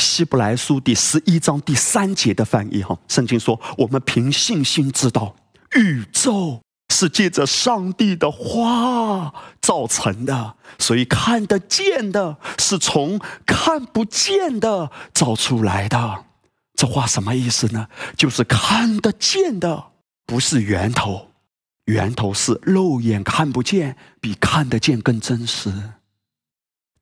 [0.00, 5.36] 希伯来书第十一章第三节的翻译哈，圣经说：“我们凭信心知道
[5.76, 6.60] 宇宙。”
[6.92, 9.32] 是借着上帝的话
[9.62, 16.24] 造成的，所以看得见的是从看不见的造出来的。
[16.74, 17.86] 这话什么意思呢？
[18.16, 19.92] 就是看得见的
[20.26, 21.28] 不是源头，
[21.86, 25.72] 源头是肉眼看不见，比看得见更真实。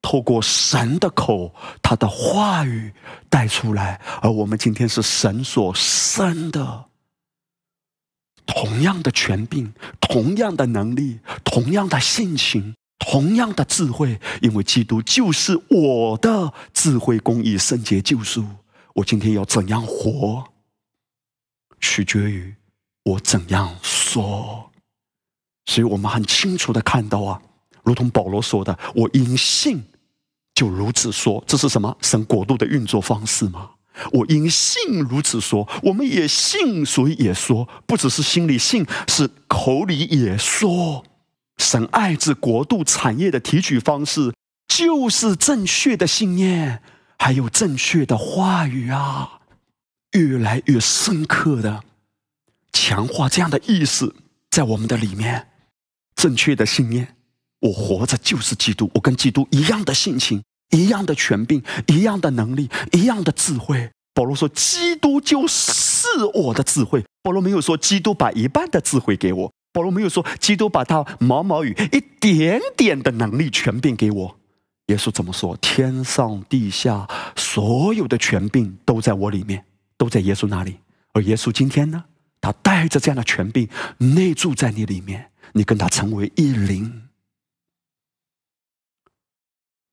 [0.01, 2.93] 透过神的口，他的话语
[3.29, 6.87] 带出来，而我们今天是神所生的。
[8.47, 18.47] 同样的权柄，同样的能力，同样的性情，同样的智慧，因为基督就是我的智慧、公义、圣洁、救赎。
[18.95, 20.45] 我今天要怎样活，
[21.79, 22.55] 取决于
[23.05, 24.71] 我怎样说。
[25.67, 27.43] 所以我们很清楚的看到啊，
[27.89, 29.83] 如同保罗说的：“我因信
[30.55, 31.97] 就如此说。”这是什么？
[32.03, 33.71] 神国度的运作方式吗？
[34.13, 41.03] 我因信如此说，我们也信，所以也说，不只是心里信，是口里也说。
[41.57, 44.35] 神爱之国度产业的提取方式，
[44.69, 46.83] 就是正确的信念，
[47.19, 49.41] 还有正确的话语啊，
[50.13, 51.83] 越来越深刻的
[52.73, 54.15] 强化这样的意识
[54.51, 55.49] 在我们的里面。
[56.15, 57.17] 正确的信念，
[57.61, 63.91] 我活着就是基督，我跟基督一样的性情，一样的权柄，一样的能力，一样的智慧。
[64.15, 74.37] 保罗说：“基督就是我的智慧。”保罗没有说基督把一半的智慧给我，保罗没有说基督把他毛毛雨一点点的能力权柄给我。
[74.87, 75.57] 耶稣怎么说？
[75.59, 77.07] 天上地下
[77.37, 79.65] 所有的权柄都在我里面，
[79.97, 80.79] 都在耶稣那里。
[81.13, 82.05] 而耶稣今天呢，
[82.41, 87.08] 他带着这样的权柄内住在你里面，你跟他成为一灵。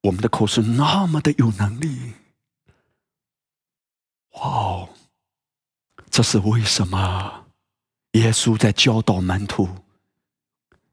[0.05, 2.13] 我们的口是那么的有能力。
[4.33, 4.89] 哇哦！
[6.11, 7.45] 这是为什么？
[8.11, 9.67] 耶稣在教导门徒：“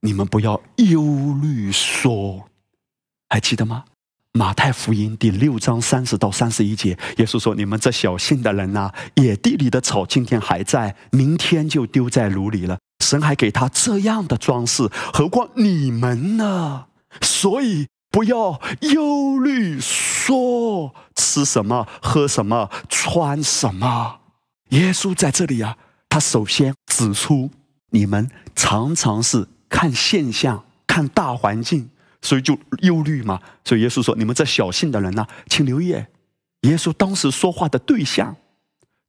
[0.01, 1.03] 你们不要忧
[1.43, 2.49] 虑，说，
[3.29, 3.85] 还记得吗？”
[4.33, 12.79] 马太福音第六章三十到三十一节，耶稣说：“你们这小信的人呐，野地里的草今天还在，明天就丢在炉里了。
[13.01, 16.87] 神还给他这样的装饰，何况你们呢？
[17.21, 18.61] 所以。”不要
[18.93, 24.21] 忧虑，说吃什么、喝什么、穿什么。
[24.69, 25.79] 耶稣在这里啊，
[26.11, 27.51] 他首先指出，
[27.89, 31.89] 你们常常是看现象、看大环境，
[32.21, 33.41] 所以就忧虑嘛。
[33.65, 38.37] 所以耶稣说：“你们这小信的人呢，请留意，耶稣当时说话的对象，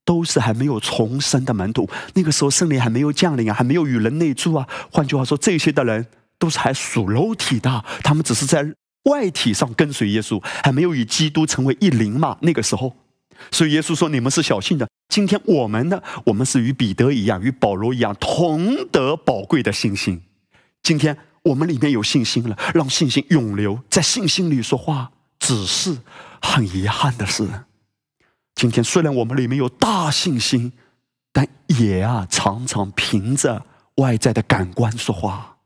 [0.06, 1.90] 都是还没有重生的门徒。
[2.14, 4.66] 那个时候圣灵还没有降临啊，还没有与人内住啊。
[4.90, 6.08] 换句话说，这些的人
[6.40, 8.74] 都是还属肉体的，他们只是在。”
[9.04, 12.38] 外体上跟随耶稣，还没有与基督成为一灵嘛？
[12.42, 12.96] 那个时候，
[13.52, 16.02] 所以耶稣说：“你们是小信的。”今天我们呢？
[16.26, 20.24] 我们是与彼得一样，与保罗一样，同得宝贵的信心。
[20.82, 25.12] 今天我们里面有信心了，让信心永留在信心里说话。
[25.38, 25.98] 只是
[26.42, 27.46] 很遗憾的是，
[28.56, 30.72] 今天虽然我们里面有大信心，
[31.34, 35.58] 但也啊常常凭着外在的感官说话。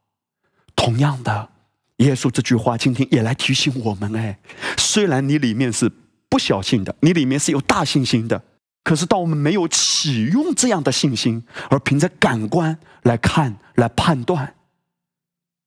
[0.75, 1.49] 同样的。
[1.97, 4.37] 耶稣这句话今天也来提醒我们：哎，
[4.77, 5.91] 虽然你里面是
[6.29, 8.43] 不小心的，你里面是有大信心的，
[8.83, 14.55] 可是当我们没有启用这样的信心，而凭着感官来看、来判断，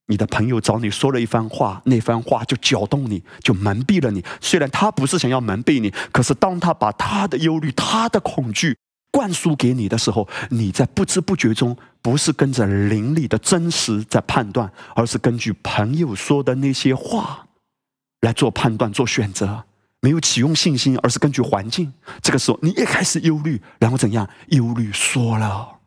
[0.07, 4.25] 你的朋友找你说了一番话，那番话就搅动你，就蒙蔽了你。
[4.41, 8.77] 虽然他不是想要蒙蔽你，可是当他把他的忧虑、他的恐惧。
[9.11, 17.49] 灌输给你的时候，你在不知不觉中不是跟着灵里的真实在判断，而是根据朋友说的那些话
[18.21, 19.65] 来做判断、做选择，
[20.01, 21.93] 没有启用信心，而是根据环境。
[22.23, 24.29] 这个时候，你一开始忧虑，然后怎样？
[24.49, 25.79] 忧虑说了。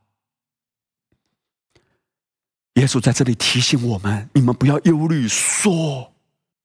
[2.76, 6.14] 耶稣在这里提醒我们：你们不要忧虑说。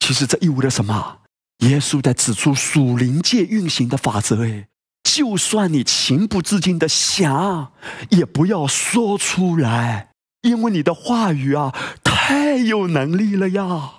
[0.01, 1.19] 其实这意味着什么？
[1.59, 4.45] 耶稣在指出属灵界运行的法则。
[4.45, 4.68] 哎。
[5.11, 7.73] 就算你情不自禁的想，
[8.11, 10.11] 也不要说出来，
[10.43, 13.91] 因为你的话语啊，太有能力了呀。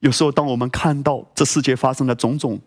[0.00, 2.58] 有时候，当我们看到这世界发生的种种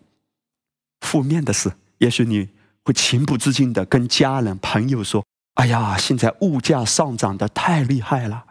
[1.00, 2.50] 负面的事，也许你
[2.84, 8.44] 会情不自禁的跟家人、朋友说：“哎呀，现在物价上涨的太厉害了。”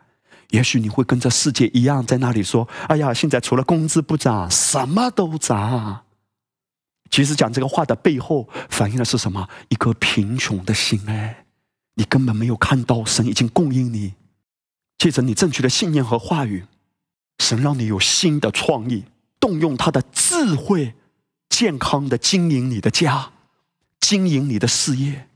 [0.51, 6.02] 也许你会跟这世界一样，在那里说：“哎呀，现在除了工资不涨，什么都涨。”
[7.13, 9.47] 其实讲这个话的背后，反映的是什么？
[9.69, 11.45] 一颗贫穷的心哎，
[11.93, 14.15] 你根本没有看到神已经供应你，
[14.97, 16.65] 借着你正确的信念和话语，
[17.37, 19.05] 神让你有新的创意，
[19.39, 20.95] 动用他的智慧，
[21.49, 23.33] 健康的经营你的家，
[23.99, 25.27] 经营你的事业，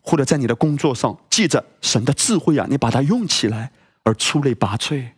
[0.00, 3.70] 或者在你的工作上，借着神的智慧啊，你把它用起来
[4.04, 5.10] 而出类拔萃，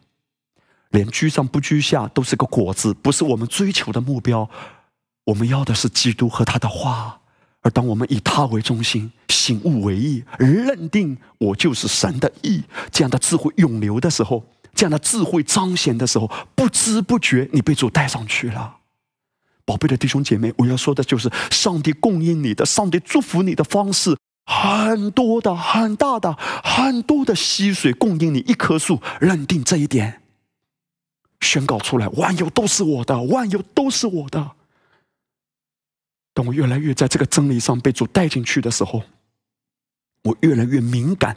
[0.90, 4.50] 连居上不居下都是个果子，不是我们追求的目标。
[5.26, 7.20] 我们要的是基督和他的话，
[7.62, 12.62] 而当我们以他为中心，醒悟为义，认定我就是神的义，
[12.92, 18.76] 这样的智慧涌流的时候，这样的智慧彰显的时候，不知不觉你被主带上去了。
[19.64, 30.22] 宝贝的弟兄姐妹，我要说的就是，上帝供应你的，上帝祝福你的方式很多的，很大的，很多的溪水供应你一棵树，认定这一点，
[31.40, 34.52] 宣告出来：万有都是我的，万有都是我的。
[36.36, 39.02] 当我越来越在这个真理上被主带进去的时候，
[40.24, 41.34] 我越来越敏感，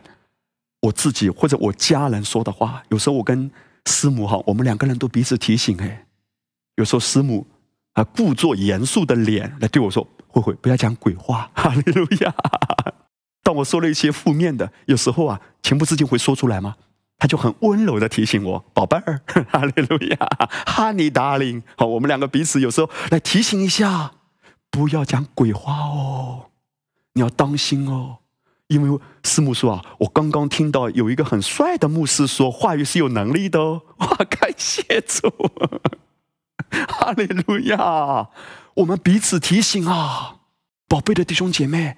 [0.82, 2.84] 我自己或者我家人说的话。
[2.90, 3.50] 有时候我跟
[3.86, 6.06] 师母哈，我们两个人都彼此提醒哎。
[6.76, 7.48] 有时候师母
[7.94, 12.36] 啊，故作严肃的脸来对我说：“慧慧，不要讲鬼话。”哈利路亚。
[13.42, 16.76] 当我说了一些负面的，有时候啊，情不自禁会说出来吗？
[17.18, 20.18] 他就很温柔的提醒我：“宝贝儿，哈利路亚，
[20.66, 24.12] 哈尼达林。”好，我们两个彼此有时候来提醒一下，
[24.70, 26.50] 不要讲鬼话哦，
[27.14, 28.18] 你要当心哦。
[28.68, 33.82] 因为师母说啊，我刚刚听到有一个很帅的牧师说，话语是有能力的哦。
[33.98, 35.28] 哇，感谢主，
[36.88, 38.30] 哈利路亚！
[38.76, 40.42] 我们彼此提醒啊，
[40.88, 41.98] 宝贝的弟兄姐妹，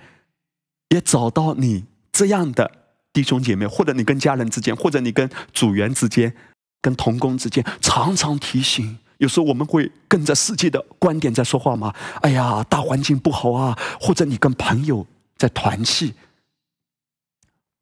[0.90, 2.72] 也找到你这样的
[3.12, 6.34] 弟兄姐妹，或者你跟家人之间，或者你跟组员之间，
[6.82, 9.00] 跟同工之间，常常提醒。
[9.22, 11.94] 有时候我们会跟着世界的观点在说话吗？
[12.22, 15.06] 哎呀，大环境不好啊，或者你跟朋友
[15.38, 16.16] 在团契。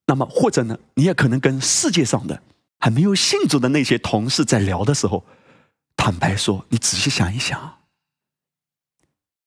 [0.08, 2.44] 那么，或者呢，你也可能跟世界上的
[2.78, 5.24] 还没有信主的那些同事在聊的时候，
[5.96, 7.78] 坦白说，你仔细想一想，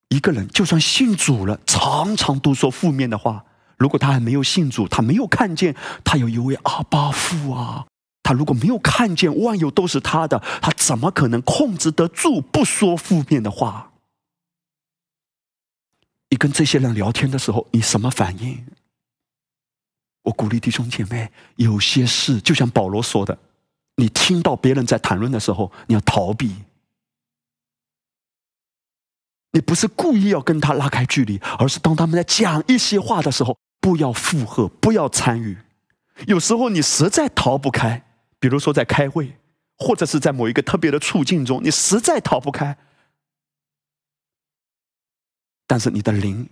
[0.08, 3.44] 一个人就算信主了，常常都说负面的话。
[3.76, 7.86] 如果他还没有信主，他没有看见他有一位阿巴父啊，
[8.22, 13.92] 他如果没有看见万有都是他的，他怎么可能控制得住不说负面的话？
[16.30, 18.64] 你跟这些人聊天的时候，你什么反应？
[20.22, 23.36] 我鼓励弟兄姐妹，有些事就像保罗说的，
[23.96, 26.54] 你听到别人在谈论的时候，你要逃避。
[29.50, 35.58] 你不是故意要跟他拉开距离，而是当他们在讲一些话的时候，不要附和，不要参与。
[36.26, 38.02] 有时候你实在逃不开，
[38.42, 39.36] 比如说在开会，
[39.78, 42.76] 或者是在某一个特别的处境中，你实在逃不开。
[45.68, 46.50] 但是你的灵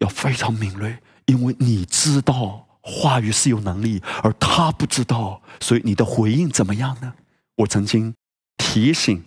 [0.00, 2.66] 要非常敏锐，因为你知道。
[2.82, 7.12] 话语是有能力，而他不知道，所以你的回应怎么样呢？
[7.56, 8.14] 我曾经
[8.56, 9.22] 提醒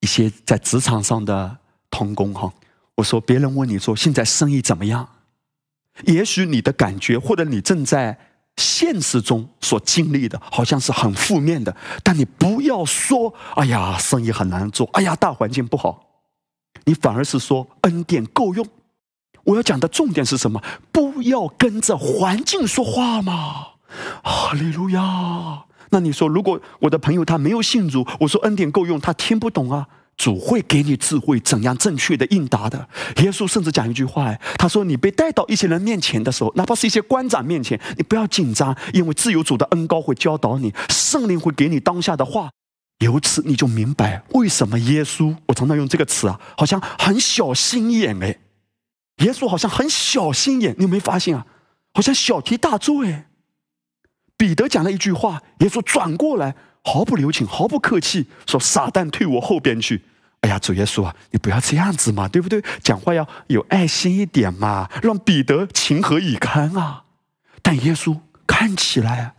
[0.00, 1.58] 一些在职场上的
[1.90, 2.54] 同工哈，
[2.94, 5.06] 我说别人问你说现在生意怎么样？
[6.06, 8.18] 也许你的感觉或者你正在
[8.56, 16.02] 现实中所经历的，好像是很负面的，但你不要说哎呀生意很难做，哎呀大环境不好，
[16.84, 18.66] 你反而是说恩典够用。
[19.44, 20.62] 我要讲的重点是什么？
[20.92, 23.68] 不要跟着环境说话嘛！
[24.22, 25.64] 哈利路亚。
[25.90, 29.88] 那你说，如果我的朋友他没有信主，我说恩典够用，他听不懂啊。
[30.20, 32.86] 主会给你智慧，怎样正确的应答的。
[33.22, 42.50] 耶稣甚至讲一句话，他说：“你被带到一些人面前的时候，哪怕是一些官长面前，你不要紧张，因为自由主的恩高会教导你，圣灵会给你当下的话。
[42.98, 48.40] 由此你就明白为什么耶稣，我常常用这个词啊，好像很小心眼哎。”
[49.24, 51.46] 耶稣好像很小心眼，你有没有发现啊？
[51.94, 53.28] 好像小题大做哎。
[54.36, 56.54] 彼得讲了一句话，耶稣转过来，
[56.84, 60.04] 毫不留情，毫不客气，说：“撒旦退我后边去。”
[60.40, 62.62] 哎呀，主耶稣啊，你不要这样子嘛，对不对？
[62.82, 67.04] 讲话要有爱心一点嘛，让彼得情何以堪啊！
[67.62, 69.34] 但耶稣看起来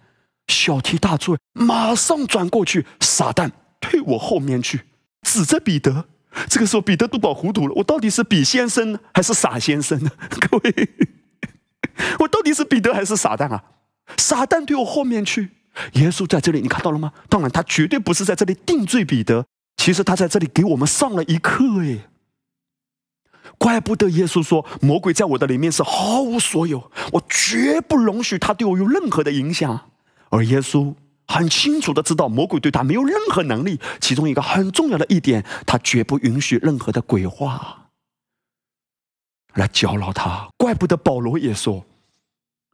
[0.47, 3.49] 小题大做，马上转过去，撒旦
[3.80, 4.82] 退我后面去，
[5.24, 6.06] 指着彼得。
[6.47, 7.74] 这个时候，彼得都搞糊涂了。
[7.78, 10.12] 我到底是比先生还是傻先生呢？
[10.39, 10.89] 各位，
[12.20, 13.64] 我到底是彼得还是傻蛋啊？
[14.18, 15.49] 傻蛋退我后面去。
[15.93, 17.12] 耶稣在这里，你看到了吗？
[17.28, 19.45] 当然，他绝对不是在这里定罪彼得。
[19.82, 21.63] 其实他在这里给我们上了一课。
[21.82, 22.07] 哎，
[23.57, 29.89] 怪不得耶稣说，魔鬼在我的里面是毫无所有，我绝不容许他对我有任何的影响。
[30.29, 30.93] 而耶稣。
[31.27, 37.88] 很清楚的知道魔鬼对他没有任何能力，其中一个很重要的一点，他绝不允许任何的鬼话
[39.53, 40.49] 来搅扰他。
[40.57, 41.86] 怪不得保罗也说：“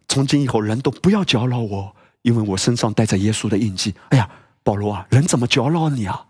[0.10, 4.28] 从今以后，人都不要搅扰我，因为我身上带着耶稣的印记。”哎呀，
[4.64, 6.26] 保罗啊，人怎么搅扰你啊？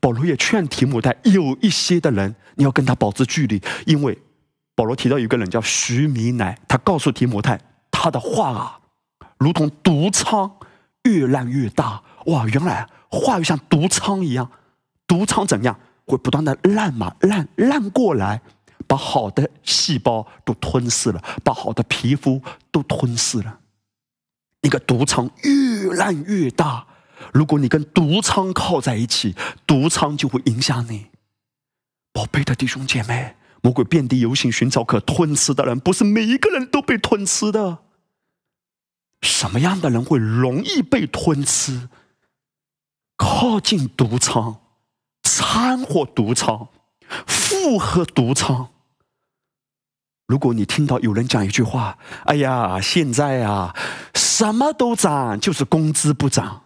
[0.00, 4.18] 保罗也劝提姆泰，有一些的人你要跟他保持距离，因为
[4.74, 8.80] 保罗提到有个人叫徐弥乃，他告诉提姆泰，他的话啊，
[9.38, 10.50] 如同毒疮。
[11.08, 12.48] 越烂越大哇！
[12.48, 14.50] 原来话语像毒疮一样，
[15.06, 17.14] 毒疮怎样会不断的烂嘛？
[17.20, 18.42] 烂烂过来，
[18.88, 22.42] 把好的细胞都吞噬了，把好的皮肤
[22.72, 23.60] 都吞噬了。
[24.62, 26.84] 一个毒疮越烂越大，
[27.32, 29.34] 如果你跟毒疮靠在一起，
[29.66, 31.06] 毒疮就会影响你。
[32.12, 37.78] 宝贝的弟兄姐妹，魔鬼遍地游行，寻找可吞吃的人，不是每一个人都被吞吃的。
[39.22, 41.88] 什么样的人会容易被吞吃？
[43.16, 44.60] 靠近毒仓，
[45.22, 46.68] 掺和毒仓，
[47.26, 48.70] 附和毒仓。
[50.26, 53.74] 如果你听到有人讲一句话：“哎呀，现在啊，
[54.14, 56.64] 什么都涨，就是工资不涨。”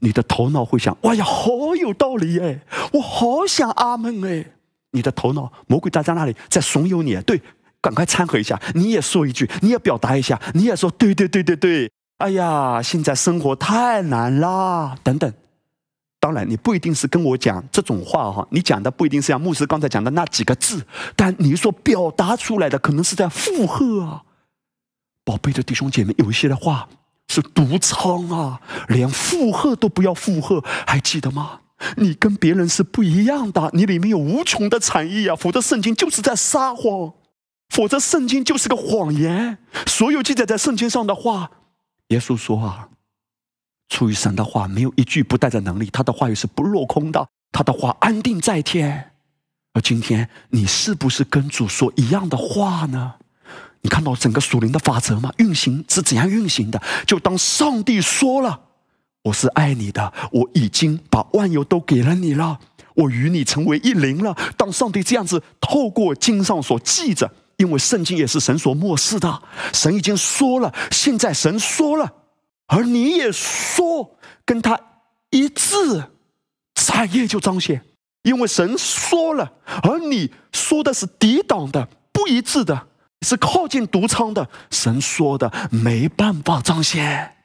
[0.00, 2.60] 你的头脑会想：“哇呀，好有道理哎，
[2.92, 4.52] 我好想阿门哎。”
[4.92, 7.40] 你的头脑魔鬼在在那里在怂恿你，对。
[7.78, 15.32] 赶快掺和一下，你也说一句，你也表达一下，你也说对对对对对，哎呀，现在生活太难啦，等等。
[16.18, 20.84] 当然，你不一定是跟我讲这种话哈，你讲的不一定是像牧师刚才讲的那几个字，
[21.14, 24.24] 但你所表达出来的可能是在附和啊。
[25.22, 26.88] 宝贝的弟兄姐妹，有一些的话
[27.28, 31.60] 是毒疮啊，连附和都不要附和，还记得吗？
[31.96, 37.12] 你跟别人是不一样的，你里面有无穷的产业啊，否则圣经就是在撒谎，
[37.68, 39.58] 否则圣经就是个谎言。
[39.86, 41.50] 所有记载在圣经上的话，
[42.08, 42.88] 耶稣说啊。
[43.88, 45.88] 出于神的话，没有一句不带着能力。
[45.92, 49.12] 他的话语是不落空的，他的话安定在天。
[49.74, 53.14] 而今天，你是不是跟主说一样的话呢？
[53.86, 55.32] 你看到整个属灵的法则吗？
[55.36, 56.82] 运行是怎样运行的？
[57.06, 58.62] 就当上帝说了
[59.22, 62.58] ：“我是爱你的，我已经把万有都给了你了，
[62.96, 69.40] 我与你成为一灵了。”当上帝这样子透过经上所记着，因为圣经也是神所漠视的，
[69.72, 72.12] 神已经说了，现在神说了。
[72.66, 74.80] 而你也说跟他
[75.30, 76.02] 一致，
[76.74, 77.82] 产业就彰显，
[78.22, 79.52] 因为神说了，
[79.84, 82.88] 而你说的是抵挡的、不一致的，
[83.22, 84.50] 是靠近独仓的。
[84.70, 87.36] 神说的没办法彰显。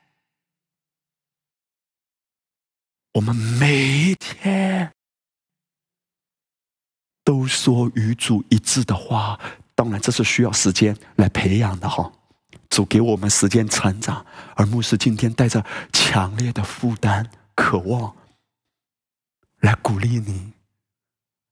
[3.14, 4.94] 我们每一天
[7.24, 9.40] 都说与主一致的话，
[9.76, 12.12] 当然这是需要时间来培养的哈。
[12.70, 18.16] 主给我们时间成长，而牧师今天带着强烈的负担、渴望，
[19.60, 20.54] 来鼓励你，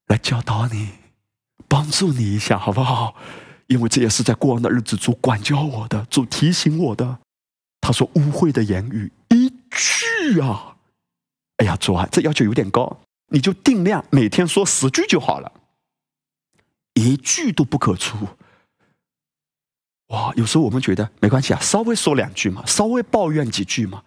[0.07, 0.93] 来教导你，
[1.67, 3.15] 帮助你一下，好不好？
[3.69, 7.19] 因为这也是在过往的日子主管教我的，主提醒我的。
[7.79, 10.75] 他说：“污秽的言语一句啊，
[11.57, 15.51] 哎呀，主啊，这要求有点高，你就定量每天说十句就好了，
[16.95, 18.17] 一句都不可出。”
[20.09, 24.03] 哇，有时候我们觉得没关系啊，稍微说两句嘛，稍微抱怨几句嘛。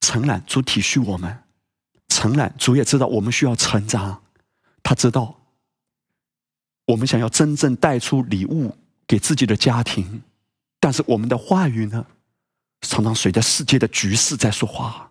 [0.00, 1.44] 承揽主体恤我们，
[2.08, 4.22] 承揽主也知道我们需要成长，
[4.82, 5.40] 他知道
[6.86, 8.76] 我们想要真正带出礼物
[9.06, 10.22] 给自己的家庭，
[10.80, 12.04] 但是我们的话语呢，
[12.80, 15.10] 常常随着世界的局势在说话。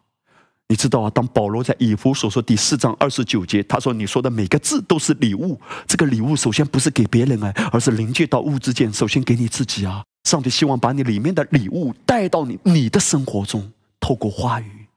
[0.68, 14.88] 你知道啊，当保罗在以弗所说第四章二十九节，他说：“你说的每个字都是礼物，这个礼物首先不是给别人啊，而是临界到物之间，首先给你自己啊。”上帝希望把你里面的礼物带到你你的生活中，透过话语。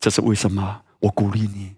[0.00, 0.80] 这是为什么？
[1.00, 1.74] 我鼓励你，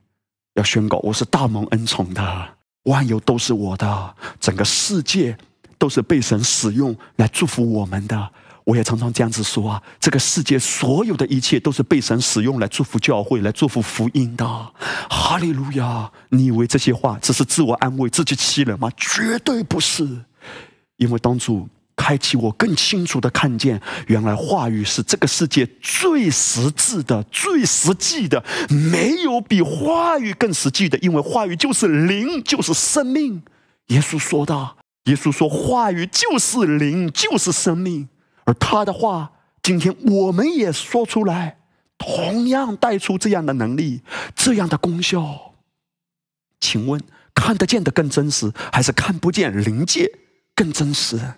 [0.55, 5.37] 要宣告：我是大蒙恩宠的，万有都是我的，整个世界
[5.79, 8.31] 都是被神使用来祝福我们的。
[8.65, 14.47] 我也常常这样子说啊，这个世界所有的一切都是被神使用来祝福教会、来祝福福音的。
[15.11, 16.11] 哈利路亚！
[16.31, 18.91] 你以为这些话只是自我安慰、自欺欺人吗？
[18.97, 20.07] 绝对不是，
[20.97, 21.69] 因为当初。
[21.97, 33.41] 开启我更清楚的看见，原来话语是这个世界最实质的、最实际的，没有比话语更实际的，因为话语就是灵，就是生命。
[33.87, 34.75] 耶稣说的，
[35.05, 38.09] 耶稣说话语就是灵，就是生命，
[38.45, 39.33] 而他的话，
[39.63, 41.59] 今天我们也说出来，
[41.99, 44.03] 同样带出这样的能力、
[44.35, 45.55] 这样的功效。
[46.59, 47.03] 请问，
[47.35, 50.11] 看得见的更真实，还是看不见灵界
[50.55, 51.35] 更真实？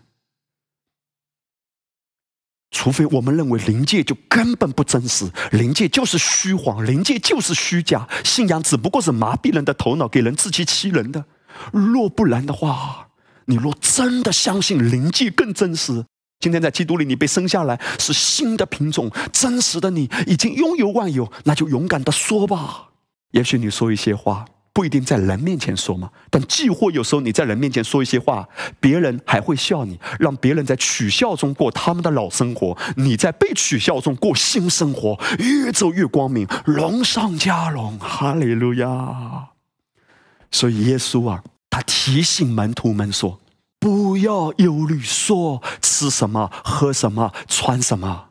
[2.71, 11.25] 除非我们认为灵界就根本不真实，灵界就是虚谎，灵界就是虚假，信仰只不过是麻痹人的头脑，给人自欺欺人的。
[11.73, 13.06] 若不然的话，
[13.47, 16.05] 你若真的相信灵界更真实，
[16.39, 22.91] 今天在基督里你被生下来是新的品种，真实的你已经拥有万有，那就勇敢的说吧。
[23.31, 24.45] 也许你说一些话。
[24.73, 28.47] 不一定在人面前说嘛，但既或有时候你在人面前说一些话，
[28.79, 39.49] 别人还会笑你，让别人在取笑中过他们的老生活，你在被取笑中过新生活，越走越光明，龙上加龙，哈利路亚。
[40.51, 43.41] 所以耶稣啊，他提醒门徒们说
[43.79, 48.29] ：“不要忧虑，说吃什么、喝什么、穿什么，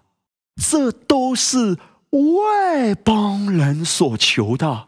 [0.62, 1.78] 这都是
[2.12, 4.88] 外邦人所求的。”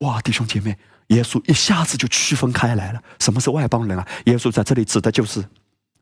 [0.00, 0.76] 哇，弟兄姐妹。
[1.08, 4.06] 耶稣一下子就区分开来了，什么是外邦人啊？
[4.26, 5.44] 耶稣在这里指的就是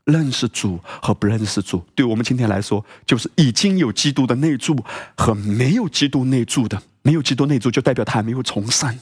[0.03, 1.83] 认识主和不认识主。
[1.95, 4.77] 对我们今天来说，就是已经有基督的内住
[5.17, 6.79] 和没有基督内住的。
[7.01, 8.99] 没有基督内住，就代表他还没有重生。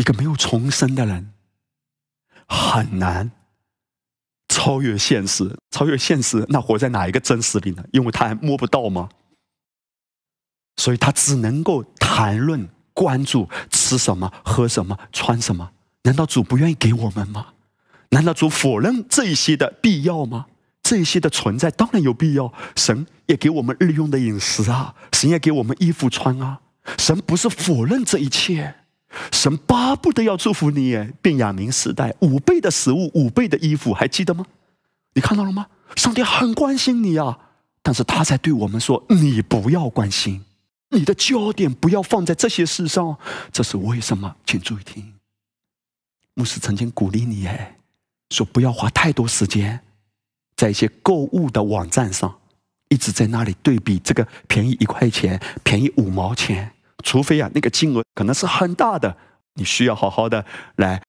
[0.00, 1.32] 一个没有重生的人，
[2.48, 3.30] 很难
[4.48, 5.58] 超越现实。
[5.70, 7.84] 超越现实，那活在哪一个真实里呢？
[7.92, 9.10] 因为他还摸不到吗？
[10.76, 12.66] 所以他只能够谈论。
[12.92, 15.70] 关注吃什么、喝什么、穿什么？
[16.02, 17.54] 难道主不愿意给我们吗？
[18.10, 20.46] 难道主否认这一些的必要吗？
[20.82, 22.52] 这一些的存在当然有必要。
[22.76, 26.60] 神也给我们日用的饮食啊，神也给我们衣服穿啊。
[26.98, 28.74] 神不是否认这一切，
[29.32, 30.94] 神巴不得要祝福你。
[30.94, 34.46] 哎，便雅明时代五倍的食物，五倍的衣服，还记得吗？
[35.14, 35.66] 你看到了吗？
[35.96, 37.38] 上帝很关心你啊，
[37.82, 40.44] 但是他在对我们说：“你不要关心，
[40.90, 43.16] 你的焦点不要放在这些事上。”
[43.52, 44.36] 这是为什么？
[44.46, 45.14] 请注意听。
[46.34, 47.78] 牧师曾经鼓励你，哎，
[48.30, 49.80] 说不要花太多时间
[50.54, 52.38] 在一些购物的网站上，
[52.88, 56.72] 一直在那里对比这个便宜一块钱，便宜五毛钱。
[57.02, 59.16] 除非啊，那个金额可能是很大的，
[59.54, 60.44] 你需要好好的
[60.76, 61.02] 来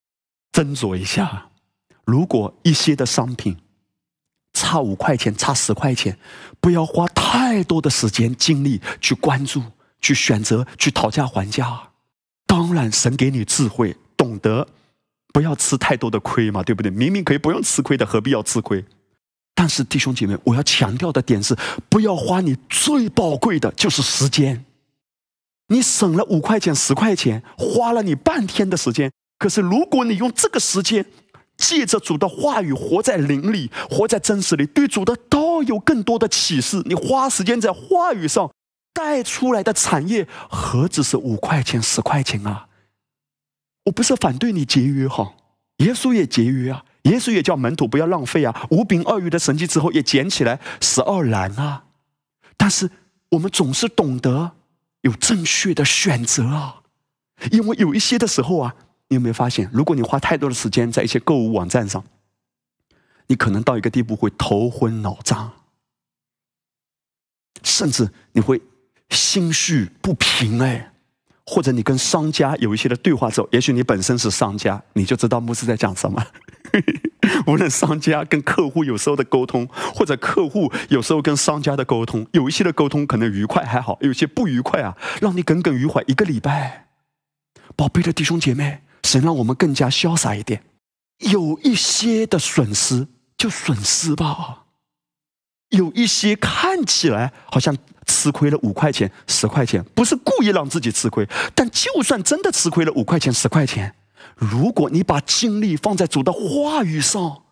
[0.51, 1.47] 斟酌一下。
[2.05, 3.57] 如果一些的商品
[4.53, 6.17] 差五块钱、差十块钱，
[6.59, 9.63] 不要花太多的时间精力去关注、
[10.01, 11.89] 去选择、去讨价还价。
[12.45, 14.67] 当然，神给你智慧，懂得
[15.31, 16.91] 不要吃太多的亏嘛，对不对？
[16.91, 18.83] 明明可以不用吃亏的，何必要吃亏？
[19.55, 21.55] 但是弟兄姐妹，我要强调的点是，
[21.87, 24.65] 不要花你最宝贵的就是时间。
[25.71, 29.09] 你省了五块钱、十块钱，花了你半天的时间。
[29.39, 31.05] 可是，如果你用这个时间，
[31.57, 36.81] 借着主的话语，活在灵里，活在真实里，对主的道有更多的启示。
[36.85, 38.51] 你花时间在话语上
[38.93, 42.67] 带出来的产业，何止是五块钱、十块钱啊？
[43.85, 45.33] 我不是反对你节约哈，
[45.77, 48.67] 耶稣也节约啊，耶稣也叫门徒不要浪费啊。
[48.71, 51.85] 五饼二鱼的神迹之后，也捡起来十二篮啊。
[52.57, 52.91] 但是
[53.29, 54.51] 我们总是懂得。
[55.01, 56.83] 有正确的选择啊，
[57.51, 58.75] 因为有一些的时候啊，
[59.07, 62.03] 你有没有发现，如果你花太多的时间在一些购物网站上，
[63.27, 65.51] 你可能到一个地步会头昏脑胀，
[67.63, 68.61] 甚至你会
[69.09, 70.93] 心绪不平哎，
[71.45, 76.25] 或者你跟商家有一些的对话之后，也许你本身是商家，你就知道牧师在讲什么。
[77.47, 86.87] 无论商家跟客户有时候的沟通，或者客户有时候跟商家的沟通，有一些的沟通可能愉快还好，有些不愉快啊，让你耿耿于怀一个礼拜。
[87.75, 90.63] 宝贝的弟兄姐妹，神让我们更加潇洒一点，
[91.19, 93.07] 有一些的损失
[93.37, 94.65] 就损失吧，
[95.69, 103.95] 有一些看起来好像吃亏了五块钱、十块钱，不是故意让自己吃亏，但就算真的吃亏了五块钱、十块钱。
[104.41, 107.43] 如果你把精力放在主的话语上，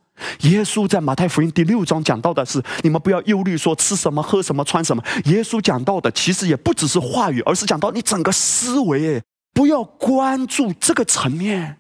[0.42, 5.04] 耶稣在马太福音第六章讲到的是：你们不要忧虑，说吃什么、喝什么、穿什么。
[5.26, 9.22] 耶稣讲到的其实也不只是话语，而是讲到你整个思维，
[9.54, 11.78] 不要关注这个层面。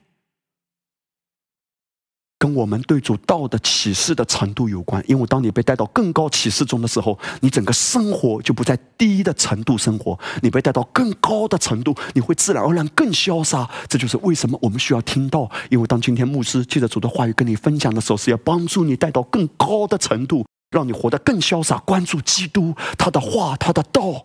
[2.40, 13.70] 跟我们对主道的启示的程度有关，因为当你被带到更高启示中的时候，你整个生活就不在低的程度生活，你被带到更高的程度，你会自然而然更潇洒。
[13.90, 24.24] 这就是为什么我们需要听到，因为当今天牧师借着主的话语跟你分享的时候，是要帮助你带到更高的程度，让你活得更潇洒，关注基督他的话，他的道。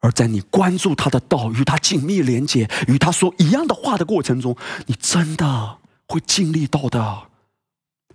[0.00, 4.54] 而在你关注他的道，与他紧密连接，与他说一样的话的过程中，
[4.84, 5.78] 你真的。
[6.08, 7.28] 会经历到的，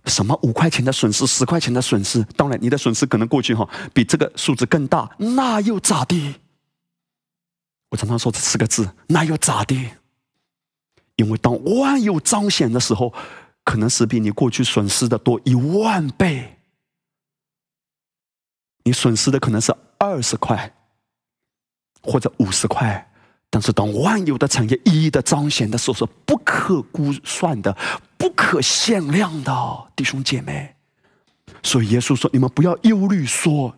[0.06, 6.34] 什么五块钱的损失，十块钱的损失，当然你的损失可能过去哈比这个数字更大，那又咋地？
[7.90, 9.90] 我常常说这四个字，那又咋地？
[11.16, 13.14] 因为当万有彰显的时候，
[13.62, 16.58] 可能是比你过去损失的多一万倍。
[18.82, 20.74] 你损失的可能是二十块，
[22.02, 23.12] 或者五十块。
[23.54, 27.72] 但是，当万有的产业一一的彰显的时候，是不可估算的、
[28.18, 29.52] 不可限量的，
[29.94, 30.74] 弟兄姐妹。
[31.62, 33.72] 所以，耶稣说：“你们不要忧虑，说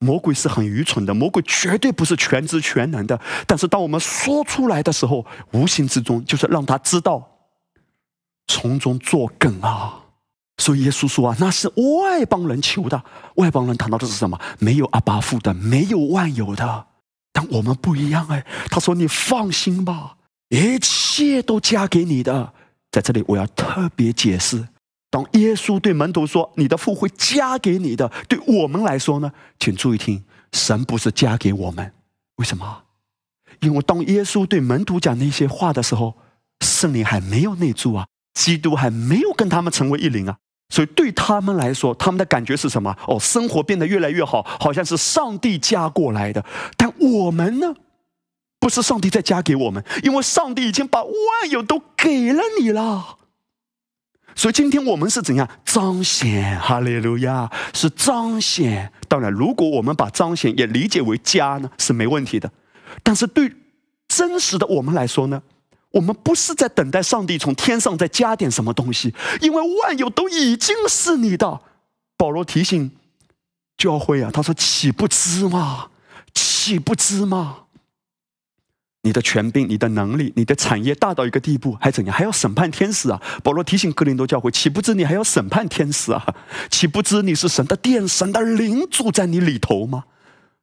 [0.00, 3.20] 魔鬼是很愚蠢的，魔鬼绝对不是全知全能的。
[3.46, 7.24] 但是，当我们说出来的时候，无形之中就是让他知道，
[8.48, 10.06] 从中作梗啊。
[10.58, 11.70] 所以，耶稣说啊，那是
[12.02, 13.00] 外邦人求的，
[13.36, 14.36] 外邦人谈到的是什么？
[14.58, 16.86] 没有阿巴父的，没有万有的。”
[17.32, 20.16] 但我们不一样哎，他说：“你放心吧，
[20.48, 22.52] 一切都加给你的。”
[22.90, 24.68] 在这里，我要特别解释：
[25.10, 31.92] 当耶稣对门徒说“你的父会加给你的”，对我们来说呢，请注意听，神不是加给我们，
[32.36, 32.82] 为什么？
[33.60, 36.16] 因为当耶稣对门徒讲那些话的时候，
[36.64, 40.38] 圣灵还没有内住啊，基督还没有跟他们成为一灵啊。
[40.70, 42.96] 所以对他们来说，他们的感觉是什么？
[43.08, 46.42] 哦，生活变得越来越好，好像是上帝加过来的。
[46.76, 47.74] 但我们呢，
[48.60, 53.18] 不是上帝在加给我们，因为上帝已经把万有都给了你了。
[54.36, 56.58] 所以今天我们是怎样彰显？
[56.60, 58.92] 哈利路亚，是彰显。
[59.08, 62.50] 当然，如果我们把彰显也理解为加呢，是没问题的。
[63.02, 63.52] 但是对
[64.06, 65.42] 真实的我们来说呢？
[65.92, 71.60] 我们不是在等待上帝从天上再加点什么东西，因为万有都已经是你的。
[72.16, 72.92] 保罗提醒
[73.76, 75.88] 教会啊，他说：“岂不知吗？
[76.34, 77.64] 岂不知吗？
[79.02, 82.14] 你的权柄、你的能力、你的产业大到一个地步，还怎样？
[82.14, 86.22] 还要审判天使啊！”保罗提醒哥林多教会：“岂不知你还要审判天使啊？
[86.70, 90.04] 岂不知你是神的殿，神的灵住在你里头吗？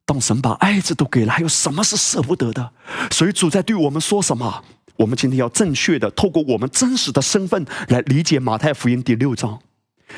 [0.06, 2.72] 当神把爱子都给了，还有什么是舍不得的？
[3.12, 4.64] 所以主在对我们说什么？
[4.98, 9.60] 我们今天要正确的透过我们真实的身份来理解马太福音第六章。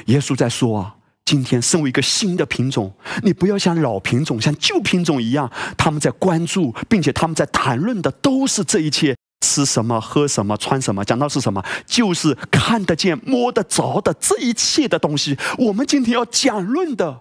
[0.06, 9.16] 耶稣在说啊。”今天身为一个新的品种，你不要像老品种、像旧品种一样，他们在关注，并且他们在谈论的都是这一切：
[9.46, 11.06] 吃什么、喝什么、穿什么。
[11.06, 15.38] 讲到是什么，就是看得见、摸得着的这一切的东西。
[15.60, 17.20] 我们今天要讲论的，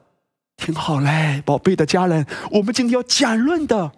[0.57, 3.93] 听好嘞，宝贝的家人，我们今天要讲论的，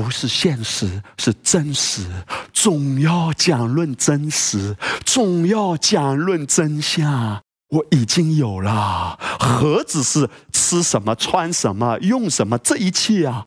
[0.00, 2.06] 不是现实，是真实。
[2.52, 7.42] 总要讲论真实，总要讲论真相。
[7.70, 13.46] 我已经有了，何止是吃什么、穿什么、用什么，这一切啊，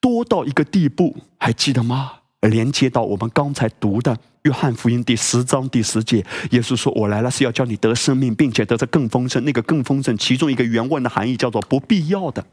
[0.00, 2.12] 多到一个地步，还记得吗？
[2.40, 12.44] 连接到我们刚才读的《约翰福音》第十章第十节，耶稣说：“我来了是要叫你得生命，并且得着更丰盛。”那个“更丰盛”，其中一个原文的含义叫做“不必要的”。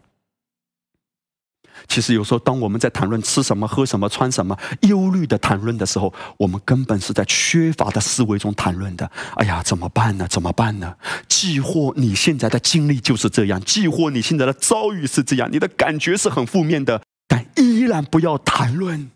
[1.87, 9.09] 其实有时候，当我们在谈论吃什么、喝什么、穿什么，忧虑的谈论的时候，我们根本是在缺乏的思维中谈论的。
[9.35, 10.27] 哎呀，怎么办呢？
[10.27, 10.95] 怎么办呢？
[11.27, 19.11] 既或你现在的经历就是这样，既或你现在的遭遇是这样，你的感觉是很负面的，但依然不要谈论，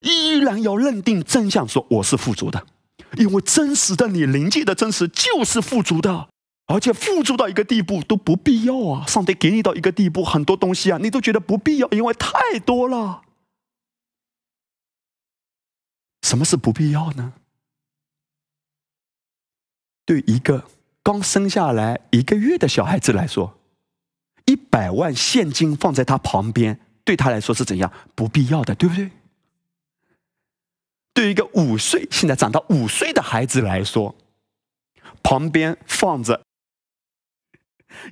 [0.00, 2.64] 依然要认定真相，说我是富足的，
[3.16, 6.28] 因为真实的你临界的真实就是富足的。
[6.68, 9.06] 而且付出到一个地步都不必要啊！
[9.06, 13.22] 上帝给你到一个地步，很多东西啊，你都觉得不必要，因为太多了。
[16.22, 17.32] 什么是不必要呢？
[20.04, 20.68] 对一个
[21.02, 23.58] 刚生下来一个月的小孩子来说，
[24.44, 29.10] 一百万现金放在他旁边，对他来说是怎样不必要的，对不对？
[31.14, 34.14] 对一个五岁现在长到五岁的孩子来说，
[35.22, 36.44] 旁边放着。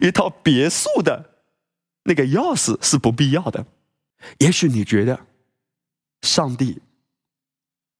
[0.01, 1.43] 一套别墅的
[2.05, 3.67] 那个钥匙是不必要的。
[4.39, 5.27] 也许你觉得，
[6.23, 6.81] 上帝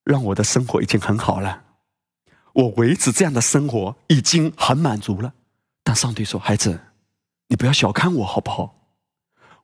[0.03, 1.63] 让我的生活已经很好了，
[2.53, 5.33] 我维持这样的生活已经很满足了。
[5.83, 6.79] 但上帝说：“孩子，
[7.47, 8.91] 你不要小看我，好不好？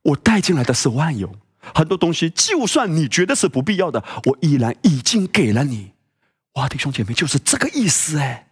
[0.04, 1.36] 我带进来的是万有，
[1.74, 5.94] 很多东西，就算你觉得是不必要的，我依然已经给了你。”
[6.54, 8.52] 哇，弟兄姐妹，就是这个意思哎。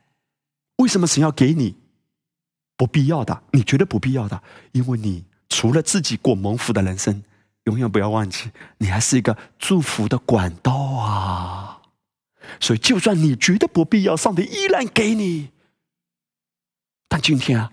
[0.77, 1.75] 为什么神要给你？
[2.81, 7.23] 不必要的，你觉得不必要的，因为你除了自己过蒙福的人生，
[7.65, 11.81] 永远不要忘记，你还是一个祝福的管道啊！
[12.59, 15.49] 所以，就算你觉得不必要，上帝依然给你。
[17.07, 17.71] 但今天啊，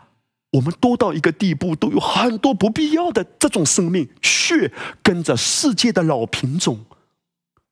[0.53, 4.71] 我们多到一个地步，都有很多不必要的这种生命，却
[5.03, 6.85] 跟着世界的老品种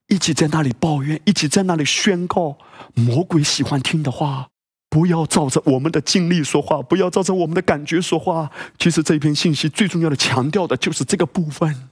[0.07, 2.57] 一起在那里抱怨，一起在那里宣告
[2.95, 4.49] 魔鬼喜欢听的话。
[4.97, 8.51] 不要照着我们的经历说话，不要照着我们的感觉说话。
[8.79, 11.91] 其实这篇信息最重要的强调的就是这个部分：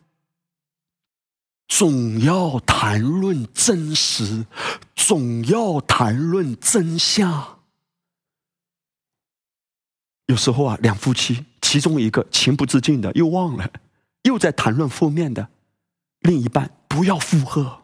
[1.69, 4.47] 总要谈论真实，
[4.95, 7.59] 总要谈论真相。
[10.25, 13.71] 有时候啊，两夫妻其中一个情不自禁的又忘了，
[14.23, 15.51] 又在谈论负面的，
[16.21, 17.83] 另一半不要附和，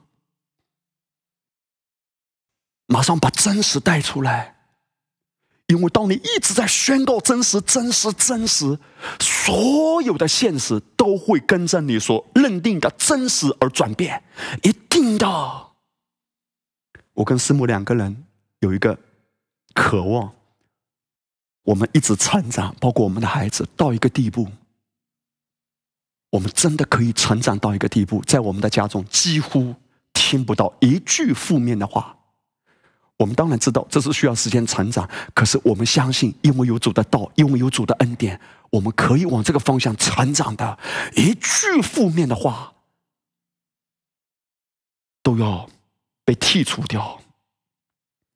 [2.87, 4.57] 马上把真实带出来。
[5.71, 8.77] 因为当你一直在宣告真实、真实、真实，
[9.21, 14.21] 所有的现实都会跟着你所认定的真实而转变，
[14.65, 15.27] 一定的。
[17.15, 18.25] 我跟师母两个人
[18.59, 18.99] 有一个
[19.73, 20.33] 渴望，
[21.63, 24.49] 我们一直成长，包括我们的孩子，到一个地步，
[26.31, 29.77] 我们真的可以成长到一个地步，在我们的家中几乎
[30.13, 32.17] 听不到一句负面的话。
[33.21, 38.41] 我们当然知道这是需要时间成长，可是我们相信，因为有主的道，因为有主的恩典，
[38.71, 40.79] 我们可以往这个方向成长的。
[41.15, 42.73] 一句负面的话
[45.23, 45.69] 都要
[46.25, 47.21] 被剔除掉，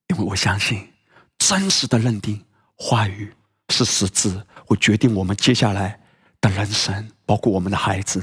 [0.09, 0.93] 因为我相信
[1.39, 3.33] 真实的认定话语
[3.71, 5.99] 是实质，会决定我们接下来
[6.43, 8.23] 的人生，包括我们的孩子，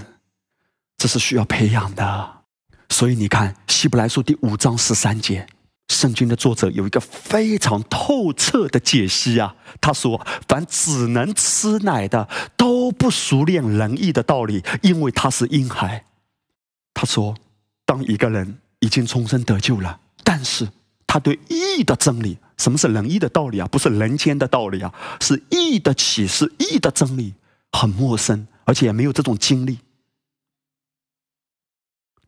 [0.96, 2.44] 这是需要培养的。
[2.90, 5.48] 所以你看，《希伯来书》第五章十三节。
[5.92, 16.06] 圣经的作者有一个非常透彻的解析啊，他说：“凡只能吃奶的，都不熟练仁义的道理，因为他是婴孩。”
[16.96, 17.36] 他说
[17.86, 20.70] ：“当一个人已经重生得救了，但是
[21.06, 23.68] 他对义的真理什么是仁义的道理啊？
[23.68, 27.34] 不是人间的道理啊，是义的启示，义的真理，
[27.72, 29.78] 很陌生，而且也没有这种经历。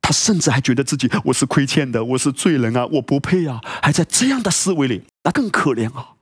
[0.04, 6.16] 他甚至还觉得自己我是亏欠的，我是罪人啊，我不配啊，还在这样的思维里，那更可怜啊。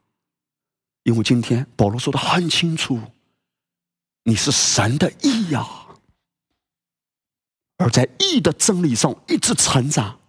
[1.01, 3.01] 因为今天保罗说的很清楚，
[4.25, 5.67] 你是神的义呀，
[7.77, 10.19] 而在义的真理上一直成长，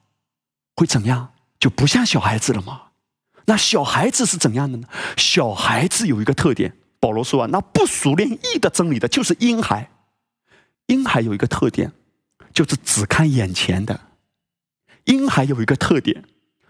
[0.75, 1.35] 会怎样？
[1.61, 2.85] 就不像小孩子了吗？
[3.45, 4.89] 那小孩子是怎样的呢？
[5.19, 9.91] 小孩子有一个特点，保罗说啊，那不熟练义的真理的，就是婴孩。
[10.87, 11.93] 婴孩有一个特点。
[12.53, 14.01] 就是只看眼前的，
[15.05, 16.25] 婴孩有一个特点，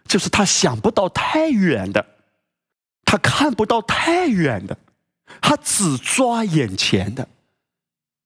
[0.05, 2.07] 就是他想不到太远的，
[3.05, 4.79] 他看不到太远的，
[5.41, 7.29] 他只抓眼前的。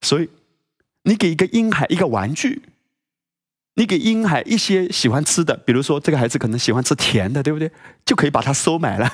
[0.03, 0.29] 所以，
[1.03, 2.63] 你给一个婴孩一个玩具，
[3.75, 7.73] 你给婴孩一些喜欢吃的，比如说这个孩子可能喜欢吃甜的，对不对？
[8.05, 9.11] 就可以把他收买了，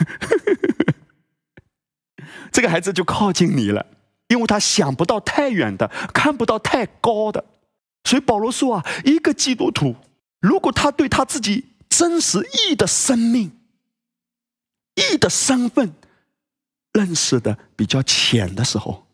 [2.51, 3.87] 这个孩子就靠近你了，
[4.29, 7.45] 因为他想不到太远的，看不到太高的。
[8.05, 9.97] 所以保罗说啊，一个基督徒，
[10.41, 12.39] 如果他对他自己真实
[12.69, 13.53] 义的生命、
[14.95, 15.95] 义的身份
[16.93, 19.07] 认识的比较浅的时候，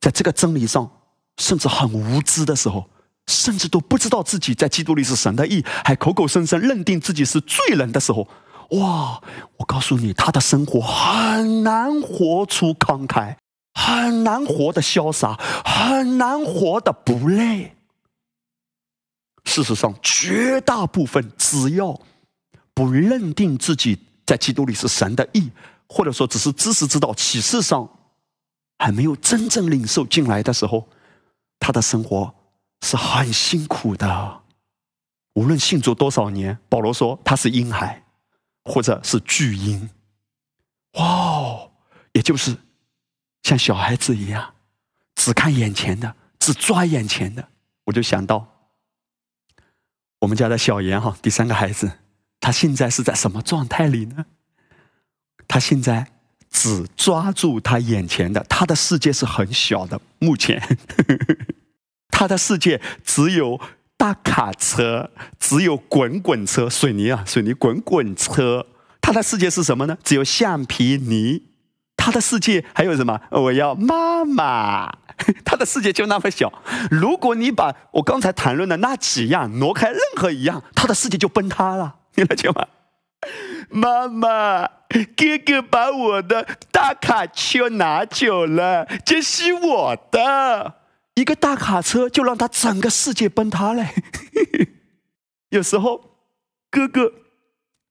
[0.00, 0.90] 在这个真理上
[1.38, 2.88] 甚至很无知的时候，
[3.26, 8.26] 甚至都不知道自己在基督里是神的义，还口口声声认定自己是罪人的时候，
[8.70, 9.22] 哇！
[9.58, 13.36] 我告诉你，他的生活很难活出慷慨，
[13.74, 17.75] 很难活得潇洒，很难活得不累。
[19.46, 21.98] 事实上，绝大部分只要
[22.74, 25.50] 不认定自己在基督里是神的义，
[25.88, 27.88] 或者说只是知识知道启示上
[28.78, 30.88] 还没有真正领受进来的时候，
[31.58, 32.34] 他的生活
[32.82, 34.42] 是很辛苦的。
[35.34, 38.04] 无论信主多少年，保罗说他是婴孩，
[38.64, 39.88] 或者是巨婴。
[40.94, 41.68] 哇，
[42.12, 42.56] 也就是
[43.44, 44.54] 像小孩子一样，
[45.14, 47.48] 只看眼前的，只抓眼前的。
[47.84, 48.55] 我就想到。
[50.26, 51.88] 我们家的小严哈，第三个孩子，
[52.40, 54.26] 他现在是在什么状态里呢？
[55.46, 56.08] 他现在
[56.50, 60.00] 只抓住他眼前的，他的世界是很小的。
[60.18, 60.60] 目前，
[62.10, 63.60] 他的世界只有
[63.96, 68.66] 大卡车，只有滚滚车，水泥啊，水泥滚滚车。
[69.00, 69.96] 他的世界是什么呢？
[70.02, 71.44] 只有橡皮泥。
[71.96, 73.20] 他的世界还有什么？
[73.30, 74.92] 我要妈妈。
[75.44, 76.52] 他的世界就那么小，
[76.90, 81.96] 如果你把我刚才谈论的那几样挪开任何一样，他的世界就崩塌了。
[82.16, 82.66] 你了解吗？
[83.70, 84.66] 妈妈，
[85.16, 90.74] 哥哥把我的大卡车拿走了，这是我的
[91.14, 93.84] 一个大卡车，就让他整个世界崩塌了。
[95.50, 96.18] 有时候
[96.70, 97.12] 哥哥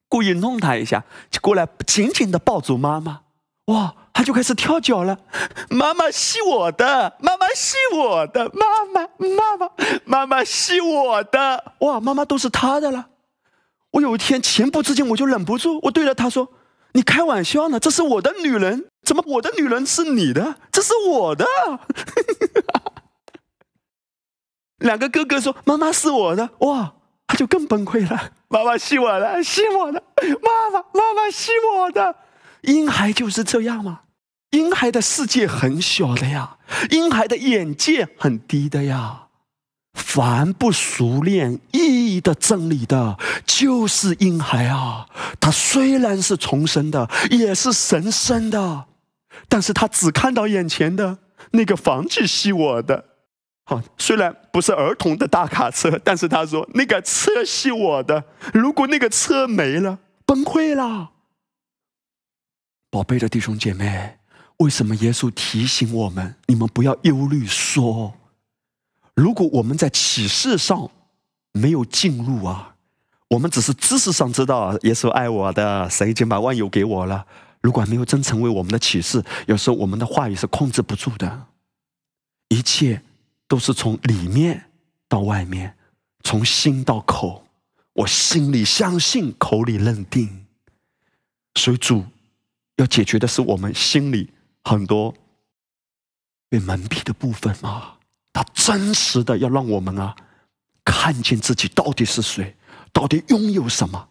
[0.08, 3.22] 故意弄他一下，就过来紧紧的抱住妈妈，
[3.66, 3.94] 哇！
[4.16, 5.18] 他就开始跳脚了，
[5.68, 9.70] 妈妈是我的，妈妈是我的，妈妈妈妈
[10.06, 13.08] 妈妈是我的，哇，妈妈都是他的了。
[13.90, 16.48] 我有一天情不自禁，我就忍不住，我对着他说
[16.96, 17.78] ：“你开玩笑呢？
[17.78, 20.56] 这是我的女人，怎么我的女人是你的？
[20.72, 21.46] 这是我的。
[24.80, 26.94] ”两个哥哥说：“妈妈是我的。”哇，
[27.26, 28.32] 他就更崩溃了。
[28.48, 30.02] 妈妈是我的，是我的，
[30.40, 32.16] 妈妈妈妈是我的。
[32.66, 34.02] 婴孩就是这样吗？
[34.50, 36.58] 婴孩的世界很小的呀，
[36.90, 39.22] 婴孩的眼界很低的呀。
[39.94, 45.06] 凡不熟练意义的真理的，就是婴孩啊。
[45.40, 48.84] 他虽然是重生的，也是神生的，
[49.48, 51.18] 但是他只看到眼前的
[51.52, 53.04] 那个房子是我的。
[53.64, 58.22] 好，虽然不是儿童的大卡车，但是他说那个车是我的。
[58.52, 61.10] 如果那个车没了，崩溃了。
[62.90, 64.18] 宝贝的弟兄姐妹。
[64.58, 67.46] 为什么耶稣提醒我们：你们不要忧虑？
[67.46, 68.14] 说，
[69.14, 70.90] 如果我们在启示上
[71.52, 72.76] 没有进入啊，
[73.28, 77.26] 我们只是知识上知道耶稣爱我的，神已经把万有给我了。
[77.60, 81.48] 如果没有真成为我们的启示，有时候我们的话语是控制不住的。
[82.48, 83.02] 一切
[83.46, 84.70] 都是从里面
[85.06, 85.76] 到外面，
[86.22, 87.44] 从心到口。
[87.92, 90.46] 我心里相信，口里认定。
[91.56, 92.04] 所以主
[92.76, 94.30] 要解决的是我们心里。
[94.64, 95.14] 很多
[96.48, 97.96] 被蒙蔽的部分啊，
[98.32, 100.16] 他真实的要让我们啊
[100.84, 102.56] 看见自己到底是谁，
[102.92, 104.08] 到底拥有什么。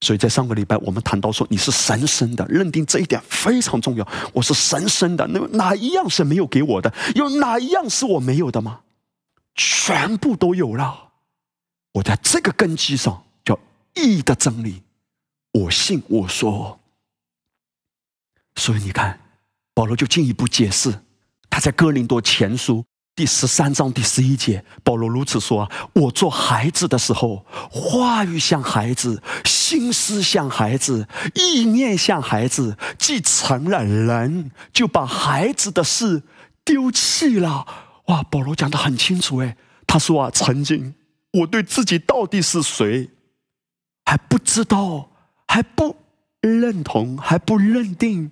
[0.00, 4.08] 所以在上个礼拜我们谈到说，你是神生的，认定这一点非常重要。
[4.32, 6.94] 我是神生的，那哪一样是没有给我的？
[7.16, 8.82] 有哪一样是我没有的吗？
[9.56, 11.10] 全部都有了。
[11.94, 13.58] 我在这个根基上叫
[13.94, 14.82] 义的真理，
[15.52, 16.79] 我信我说
[18.60, 19.18] 所以你看，
[19.72, 20.94] 保罗就进一步解释，
[21.48, 22.84] 他在哥林多前书。
[23.16, 32.76] 第十三章第十一节，保罗如此说：“我做孩子的时候，话语像孩子，心思像孩子，意念像孩子。
[32.98, 36.22] 既成了人，就把孩子的事
[36.62, 37.66] 丢弃了。”
[38.08, 39.56] 哇，保罗讲的很清楚哎，
[39.86, 40.94] 他说啊，曾经
[41.32, 43.08] 我对自己到底是谁
[44.04, 45.10] 还不知道，
[45.48, 45.96] 还不
[46.42, 48.30] 认同，还不认定，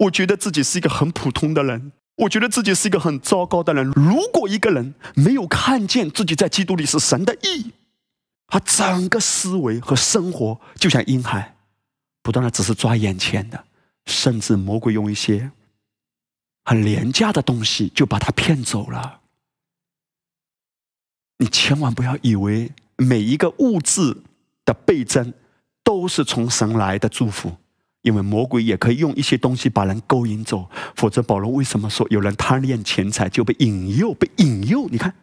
[0.00, 1.92] 我觉得自己是一个很普通的人。
[2.16, 3.90] 我觉得自己是一个很糟糕的人。
[3.92, 7.72] 如果一个人没有看见自己在基督里是神的义，
[8.46, 11.56] 他整个思维和生活就像婴孩，
[12.22, 13.64] 不断的只是抓眼前的，
[14.04, 15.50] 甚至魔鬼用一些
[16.64, 19.20] 很廉价的东西就把他骗走了。
[21.38, 24.14] 你千万不要以为每一个物质
[24.66, 25.32] 的倍增
[25.82, 27.56] 都是从神来的祝福。
[28.02, 34.14] 因为魔鬼也可以用一些东西把人勾引走，否则保罗为什么说有人贪恋钱财就被引诱？
[34.14, 35.14] 被引诱，你看，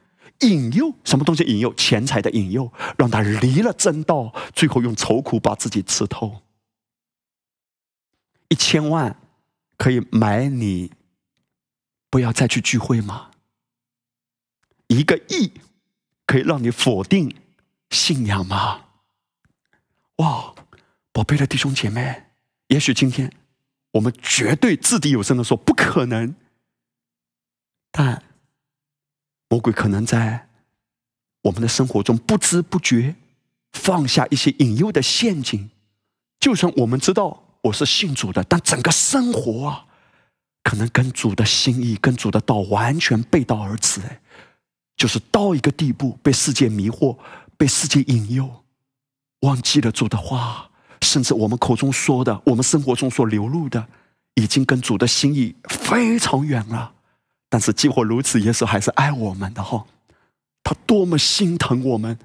[0.41, 1.43] 引诱什么东西？
[1.43, 6.43] 引诱钱财的引诱，让他离了真道，最后用愁苦把自己吃透。
[8.49, 9.19] 一千万
[9.75, 10.91] 可以买你
[12.11, 13.31] 不要再去聚会吗？
[14.87, 15.51] 一个亿
[16.27, 17.35] 可以让你否定
[17.89, 18.85] 信仰吗？
[20.17, 20.53] 哇，
[21.11, 22.26] 宝贝的弟兄姐妹！
[22.67, 23.31] 也许今天
[23.91, 26.35] 我们绝对掷地有声的说不可能，
[27.91, 28.23] 但
[29.49, 30.49] 魔鬼可能在
[31.43, 33.15] 我们的生活中不知不觉
[33.71, 35.69] 放下一些引诱的陷阱。
[36.39, 39.85] 就算我们知道我是信主的，但整个生活啊，
[40.63, 44.01] 可能跟主的心意、跟主的道完全背道而驰。
[44.01, 44.21] 哎，
[44.97, 47.17] 就是到一个地步，被世界迷惑，
[47.57, 48.65] 被世界引诱，
[49.39, 50.66] 忘记了主的话。
[51.01, 53.87] 甚至我们口中说的，我们生活中所流露的，
[54.35, 56.93] 已经跟主的心意非常远了。
[57.49, 59.85] 但是，即或如此，耶稣还是爱我们的哈。
[60.63, 62.19] 他多么心疼我们！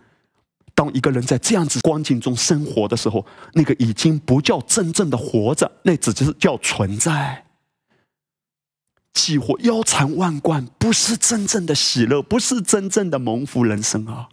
[0.75, 7.45] 当一个人在这样子光景中生活的时候，那个已经不叫真正的活着，那只是叫存在。
[9.13, 14.29] 几乎腰缠万贯，不是真正的喜乐，不是真正的蒙福人生啊。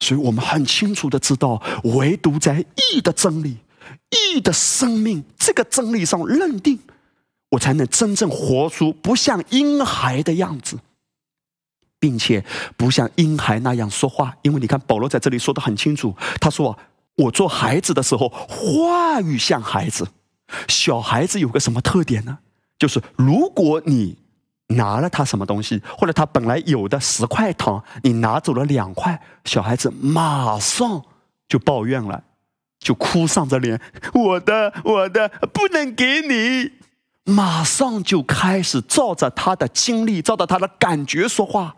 [0.00, 3.58] 所以我们很清楚的知道，唯独在义的真理、
[4.10, 6.78] 义的生命这个真理上认定，
[7.50, 10.78] 我才能真正活出不像婴孩的样子，
[11.98, 12.44] 并且
[12.78, 14.34] 不像婴孩那样说话。
[14.40, 16.78] 因为你看，保罗在这里说的很清楚，他说
[17.16, 20.08] ：“我做孩子的时候，话语像孩子。
[20.66, 22.38] 小孩子有个什么特点呢？
[22.78, 24.16] 就是如果你……”
[24.70, 31.02] 拿了他什么东西，或者他本来有的十块糖，你拿走了两块，小孩子马上
[31.48, 32.22] 就抱怨了，
[32.78, 33.80] 就哭丧着脸，
[34.14, 36.72] 我的我的不能给你，
[37.24, 41.74] 马上就开始照着他的经历，照着他的感觉说话。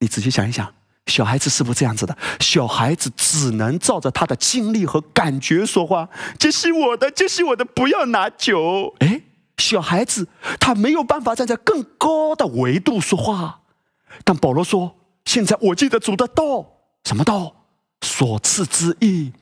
[0.00, 0.72] 你仔细想一想，
[1.06, 2.16] 小孩子是不是这样子的？
[2.38, 6.08] 小孩子只能照着他的经历和感觉说话。
[6.38, 8.94] 这是我的，这是我的，不要拿酒。
[9.00, 9.22] 哎。
[9.58, 10.28] 小孩子
[10.58, 13.60] 他没有办法站在更高的维度说话，
[14.24, 16.64] 但保罗说：“现在我记得主的道，
[17.04, 17.54] 什么道？
[18.00, 19.32] 所赐之义，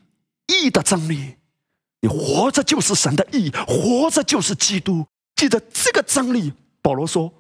[0.47, 1.37] 义的真理。
[2.01, 5.07] 你活着就是神的义，活着就是基督。
[5.35, 6.53] 记得这个真理。”
[6.83, 7.33] 保罗说：“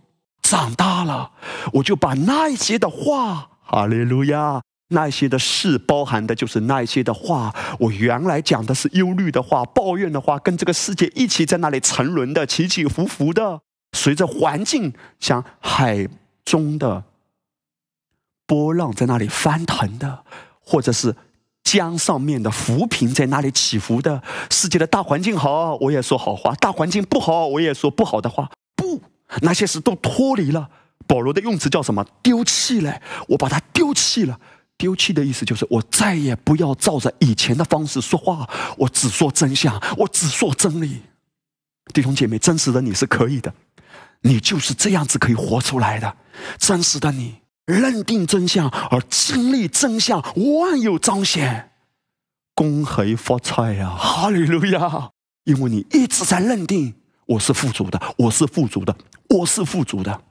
[0.42, 1.32] 长大了，
[1.72, 7.54] 我就把那一些的话，哈利路亚。”那些的事包含的就是那些的话。
[7.78, 13.60] 我原来讲的是忧虑的话、抱怨的话，跟这个世界一起在那里沉沦的、起起伏伏的，
[13.92, 16.08] 随着环境像海
[16.44, 17.04] 中的
[18.46, 20.24] 波浪在那里翻腾的，
[20.60, 21.16] 或者是
[21.64, 24.22] 江上面的浮萍在那里起伏的。
[24.50, 28.48] 世界的大环境好，我也说好话；大环境不好，我也说不好的话。
[28.76, 29.02] 不，
[29.42, 30.70] 那些事都脱离了。
[31.08, 32.04] 保罗的用词叫什么？
[32.22, 34.38] 丢弃了，我把它丢弃了。
[34.78, 41.02] 丢弃的意思就是，我再也不要照着以前的方式说话，我只说真相，我只说真理。
[41.94, 43.54] 弟兄姐妹，真实的你是可以的，
[44.20, 46.16] 你就是这样子可以活出来的。
[46.58, 50.20] 真实的你，认定真相而经历真相，
[50.60, 51.70] 万有彰显，
[52.54, 53.88] 恭喜发财呀！
[53.96, 55.10] 哈利路亚！
[55.44, 56.94] 因为你一直在认定
[57.24, 58.94] 我是富足的，我是富足的，
[59.30, 60.22] 我是富足的。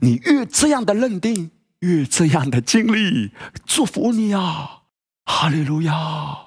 [0.00, 1.50] 你越这样的认定。
[1.80, 3.32] 越这样的经历，
[3.66, 4.82] 祝福你啊，
[5.24, 6.38] 哈利路亚！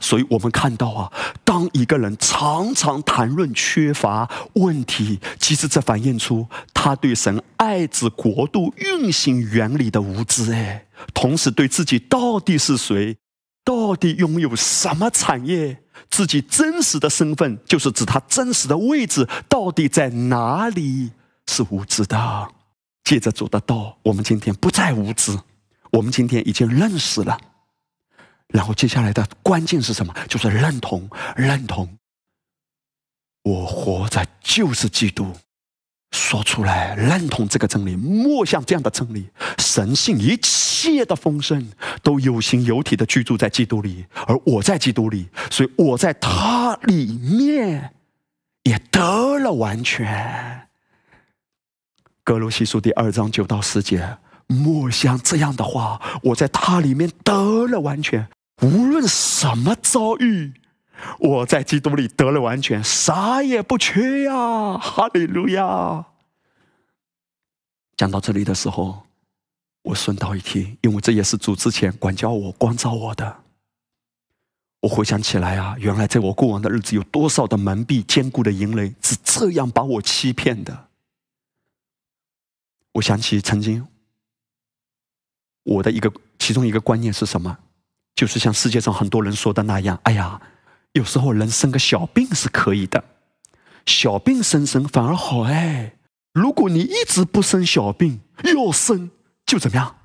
[0.00, 1.12] 所以我们看到啊，
[1.44, 10.52] 当一个人常常谈论缺乏问题，其实这反映出他对神爱子国度运行原理的无知。
[10.52, 13.16] 哎，同时对自己到底是谁，
[13.64, 15.78] 到底拥有什么产业，
[16.10, 21.12] 自己真实的身份，就是指他真实的位置到底在哪里，
[21.46, 22.48] 是无知的。
[23.04, 25.38] 借着主的道，我们今天不再无知，
[25.92, 27.38] 我们今天已经认识了。
[28.48, 30.14] 然后接下来的关键是什么？
[30.28, 31.98] 就是认同，认同。
[33.42, 35.32] 我活着就是基督，
[36.12, 39.28] 说出来认同这个真理，莫像这样的真理。
[39.58, 41.70] 神性一切的丰盛
[42.02, 47.92] 都有形有体的居住在基督里，而我在基督里，所以我在他里面
[48.62, 50.63] 也得了完全。
[52.24, 58.26] 格罗西书第二章九到十节，莫像这样的话，我在他里面得了完全，
[58.62, 60.54] 无论什么遭遇。
[61.18, 64.78] 我在基督里得了完全，啥也不缺呀！
[64.78, 66.06] 哈利路亚。
[67.98, 69.02] 讲到这里的时候，
[69.82, 73.36] 我顺道一提，因为这也是主之前管教我、光照我的。
[74.80, 80.83] 我回想起来啊，原来在我过往的日子，有多少的蒙蔽、坚固的营垒，是这样把我欺骗的。
[82.94, 83.86] 我想起曾经，
[85.62, 87.58] 我的一个其中一个观念是什么？
[88.16, 90.40] 就是像世界上很多人说的那样，哎呀。
[90.92, 93.02] 有时候人生个小病是可以的，
[93.84, 95.96] 小病生生反而好哎。
[96.32, 99.10] 如果你一直不生小病，要生
[99.44, 99.96] 就怎么样？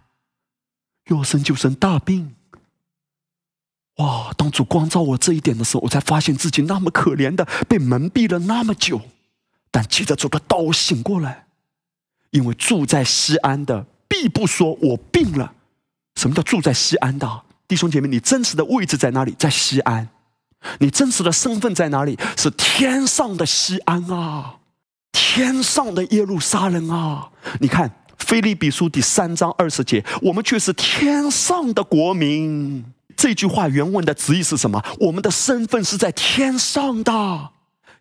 [1.12, 2.36] 要生就生大病。
[3.98, 4.34] 哇！
[4.36, 9.00] 当主光照我这一点的时候，我才发现自己那么可怜的被蒙蔽了那么久。
[9.70, 11.49] 但记得主的刀醒过来，
[12.32, 15.54] 因为住在西安的必不说我病了。
[16.16, 18.08] 什么叫住在西安的弟兄姐妹？
[18.08, 19.36] 你真实的位置在哪里？
[19.38, 20.10] 在西安。
[20.80, 22.20] 你真实的身份在哪里？
[22.36, 24.56] 是天上的西安啊，
[25.14, 27.30] 天上的耶路撒冷啊！
[27.62, 32.84] 你看《菲利比书》第三章二十节，我们却是天上的国民。
[33.16, 34.84] 这句话原文的旨意是什么？
[35.00, 37.12] 我们的身份是在天上的。《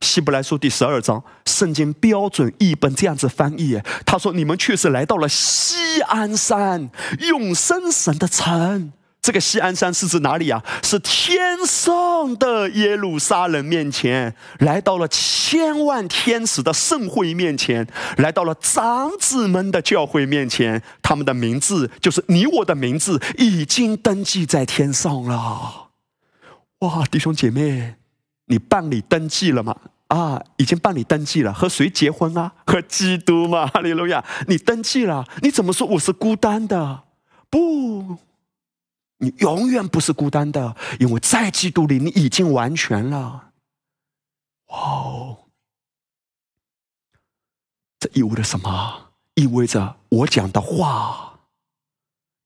[0.00, 6.90] 希伯来书》第十二章，圣经标准译本这样子翻译：他说：“你们却是来到了西安山，
[7.28, 10.64] 永生神的城。”这个西安山是指哪里啊？
[10.82, 25.88] 是天上的耶路撒冷面前，来到了千万天使的盛会面前，来到了长子们的教会面前，他们的名字就是你我的名字，已经登记在天上了。
[26.78, 27.96] 哇，弟兄姐妹，
[28.48, 29.76] 你办理登记了吗？
[30.08, 31.52] 啊，已经办理登记了。
[31.52, 32.52] 和谁结婚啊？
[32.66, 34.24] 和基督嘛， 哈利路亚！
[34.46, 37.04] 你登记了，你怎么说我是孤单的？
[37.50, 38.18] 不。
[39.18, 43.50] 你永远不是孤单的，因为在基督里，你已经完全了。
[44.68, 45.38] 哇哦！
[47.98, 49.10] 这意味着什么？
[49.34, 51.40] 意味着我讲的话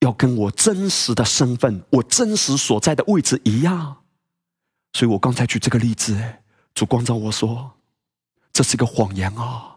[0.01, 4.02] 要跟我真实的身份、我真实所在的位置一样。
[4.93, 6.20] 所以我刚才举这个例子，
[6.74, 7.73] 主光照我说，
[8.52, 9.69] 这是一个谎言啊。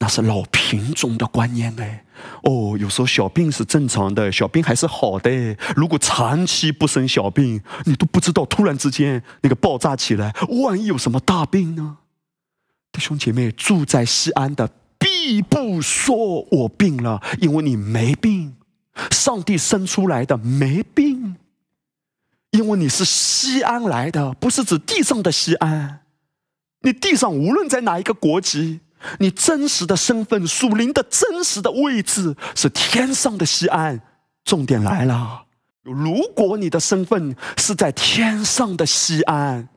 [0.00, 2.04] 那是老品种的观念哎，
[2.44, 5.56] 哦，有时候小病是正常的，小病还是好的。
[5.74, 10.32] 如果长期不生小病，你都不知道突然之间那个爆炸起来，
[10.62, 11.98] 万一有什么大病呢？
[12.92, 14.70] 弟兄姐妹，住在西安的
[15.00, 18.54] 必不说我病了，因为你没病。
[19.10, 21.36] 上帝生出来的没病，
[22.50, 26.00] 因为你是西安来的，不是指地上的西安。
[26.80, 28.80] 你地上无论在哪一个国籍。
[29.20, 34.00] 你真实的身份、属灵的真实的位置是天上的西安。
[34.42, 35.44] 重点来了，
[35.84, 39.68] 如果你的身份是在天上的西安，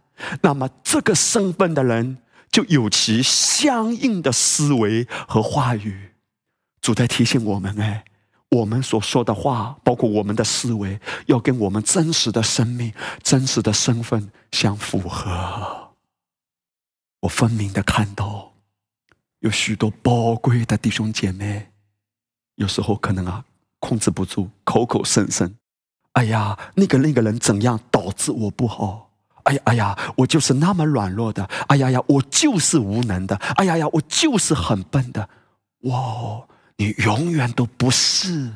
[0.41, 2.17] 那么这个身份的人
[2.51, 6.13] 就有其相应的思维和话语。
[6.81, 8.03] 主在提醒我们：哎，
[8.51, 15.93] 我们所说的话，包括我们的思维，要跟我们真实的生命、真实的身份相符合。
[17.21, 18.51] 我分明的看到。
[19.39, 21.71] 有许多宝贵的弟兄姐妹，
[22.55, 23.43] 有时候可能啊
[23.79, 25.55] 控制不住，口口声声
[26.13, 29.09] ：“哎呀，那个那个人怎样导致我不好？
[29.43, 31.45] 哎呀哎呀，我就是那么软弱的！
[31.69, 33.35] 哎呀呀，我就是无能的！
[33.55, 35.27] 哎呀呀，我就是很笨的！
[35.85, 36.45] 哇，
[36.81, 38.51] 你永远都不是，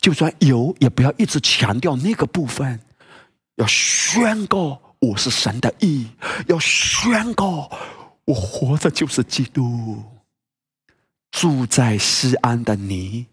[0.00, 2.80] 就算有，也不要一直强调那个部分，
[3.56, 6.08] 要宣告我是神的意，
[6.46, 7.70] 要宣告
[8.24, 10.02] 我活着就是基督。”
[11.30, 13.26] 住在西安的你，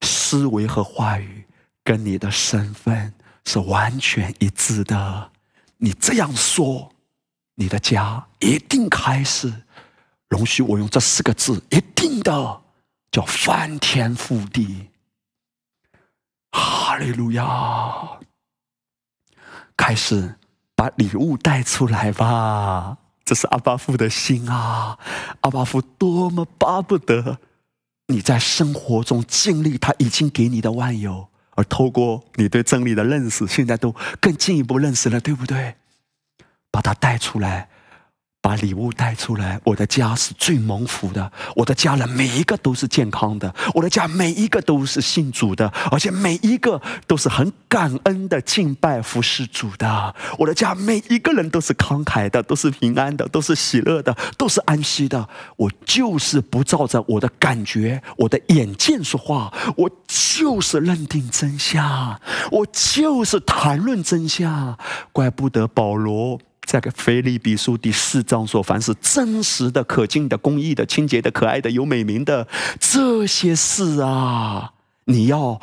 [0.00, 1.44] 思维和话语
[1.84, 3.14] 跟你的身份
[3.44, 5.30] 是完全一致的。
[5.76, 6.90] 你这样说，
[7.54, 9.52] 你的家一定开始。
[10.28, 12.60] 容许我用这四个字，一定的
[13.10, 14.90] 叫翻天覆地。
[16.50, 18.18] 哈利路亚！
[19.76, 20.36] 开始
[20.74, 22.98] 把礼物带出来吧。
[23.24, 24.98] 这是阿巴父的心啊！
[25.42, 27.38] 阿巴父多么巴不得
[28.06, 35.76] 你在生活中经历他已经给你的万有，而透过你对真理的认识，现在都更进一步认识了，对不对？
[36.70, 37.68] 把它带出来。
[38.40, 41.30] 把礼物带出来，我的家是最蒙福的。
[41.56, 50.14] 我的家人每一个都是健康的，我的家每一个都是信主的，而且每一个都是很感恩的敬拜服侍主的。
[50.38, 55.28] 我的家每一个人都是慷慨的，都是平安的，都是喜乐的，都是安息的。
[55.56, 62.20] 我就是不照着我的感觉、我的眼见说话，我就是认定真相，
[62.52, 64.78] 我就是谈论真相。
[65.12, 66.40] 怪不得保罗。
[66.68, 72.46] 在个腓利比书第四章说：“凡是真实的、可敬的、公义的、清洁的、可爱的、有美名的
[72.78, 74.74] 这些事啊，
[75.06, 75.58] 你要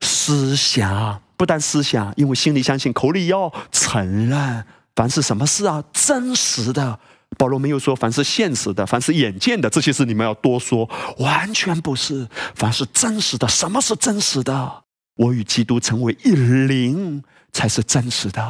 [0.00, 4.64] 思想，不但思想，因为心里相信，口里要承认。
[4.96, 6.98] 凡是什么事啊，真实的。
[7.36, 12.26] 保罗没有说凡是现实的，凡是眼见的这些事，你们要多说，完全不是。
[12.56, 14.82] 凡是真实的，什么是真实的？
[15.18, 17.22] 我与基督成为一灵，
[17.52, 18.42] 才是真实的。”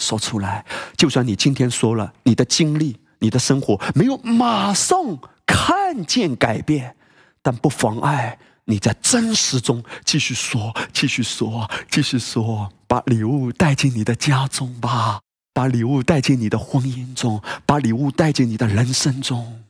[0.00, 0.64] 说出来，
[0.96, 6.96] 就算你今天说了，你的经历、你的生活没有马上看见改变，
[7.42, 15.20] 但不妨碍你在真实中继续说、继续说、继续说，把礼物带进你的家中吧，
[15.52, 19.64] 把礼物带进你的婚姻中，把礼物带进你的人生中。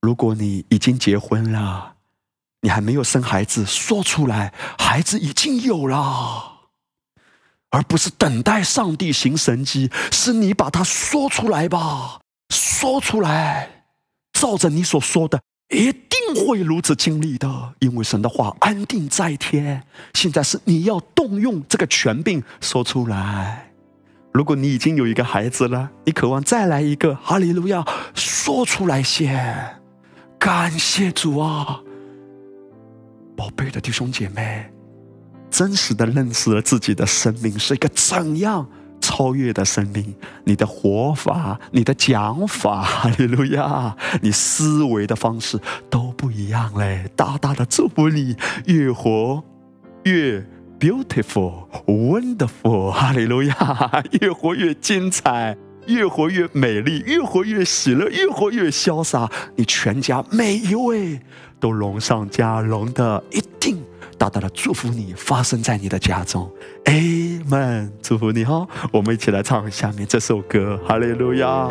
[0.00, 1.94] 如果你已经结婚了，
[2.62, 6.51] 你还没有生孩子，说出来，孩子已经有了。
[7.72, 12.20] 而不是等待上帝行神迹，是你把它说出来吧，
[12.50, 13.86] 说出来，
[14.34, 15.40] 照着你所说的，
[15.74, 19.82] 一定会如此经历的，因为神的话安定在天。
[20.12, 23.70] 现在是你要动用这个权柄说出来。
[24.34, 27.84] 如果你已经有一个孩子了，你渴望再来一个，哈利路亚，
[28.14, 29.80] 说出来先，
[30.38, 31.80] 感谢主啊，
[33.34, 34.70] 宝贝的弟兄姐妹。
[35.52, 38.66] 真实的认识了自己的生命是一个怎样
[39.02, 40.14] 超越的生命，
[40.44, 45.60] 你的活法、你的讲法，哈利路亚，你思维的方式
[45.90, 47.10] 都不一样嘞！
[47.14, 48.34] 大大的祝福你，
[48.66, 49.44] 越活
[50.04, 50.46] 越
[50.80, 55.56] beautiful、wonderful，哈利路亚， 越活越精彩，
[55.86, 59.30] 越活越美丽，越活越喜乐，越活越潇洒。
[59.56, 61.20] 你全家每一位
[61.60, 63.82] 都荣上加荣的，一定。
[64.22, 66.48] 大大的祝福你发生在你的家中
[66.84, 67.90] ，Amen！
[68.00, 71.66] 祝福你哈，我们一起来唱下面这首歌，哈利路亚！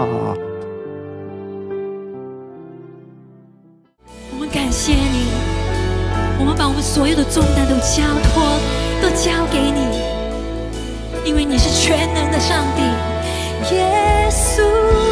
[4.32, 5.28] 我们感谢你，
[6.40, 8.44] 我们把我们所有的重担都交托，
[9.02, 10.02] 都交给你，
[11.23, 12.82] 因为你是全能的上帝，
[13.73, 15.10] 耶稣。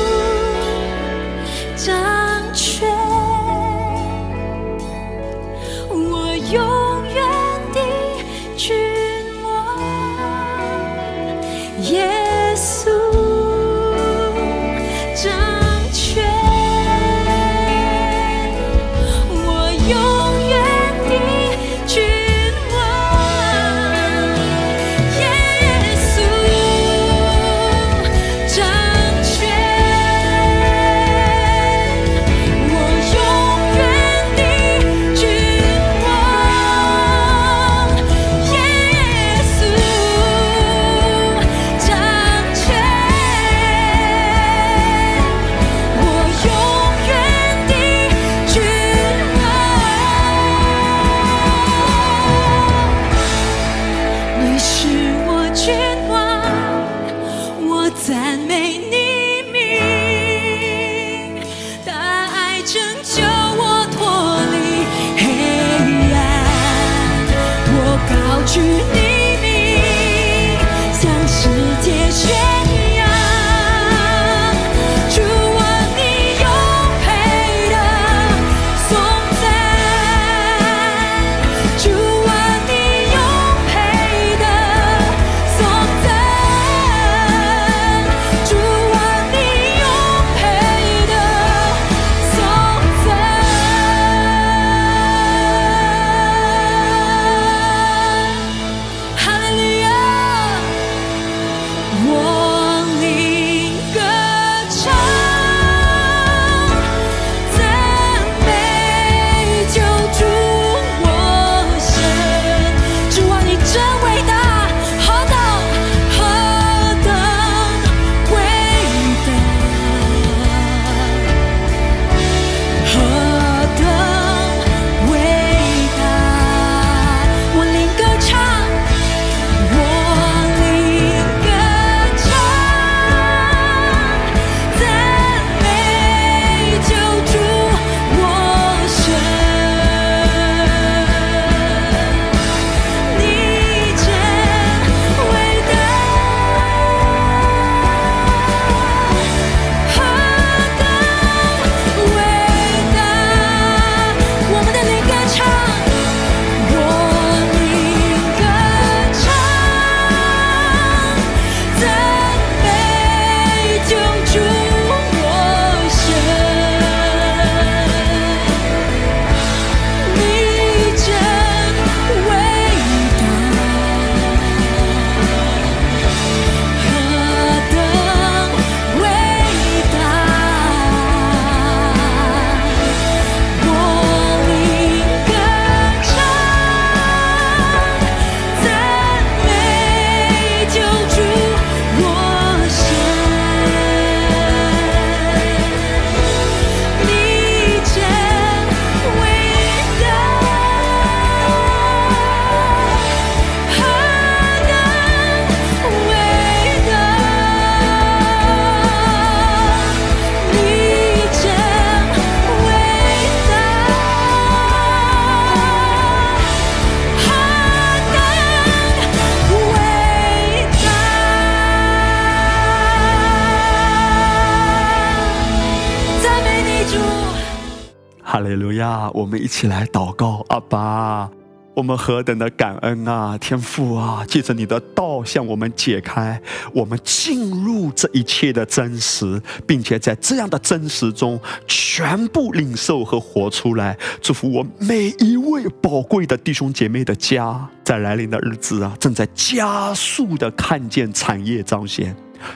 [229.29, 231.29] 我们一起来祷告，阿爸。
[231.75, 234.25] 我们何等的感恩啊，天父啊！
[234.27, 236.41] 借着你的道向我们解开，
[236.73, 243.95] 我们进入这一切的真实，并且在这样的真实中全部领受和活出来。
[244.19, 252.15] 祝福我每一位宝贵的弟兄姐妹的家，在来临的日子啊，正在加速的看见产业彰显。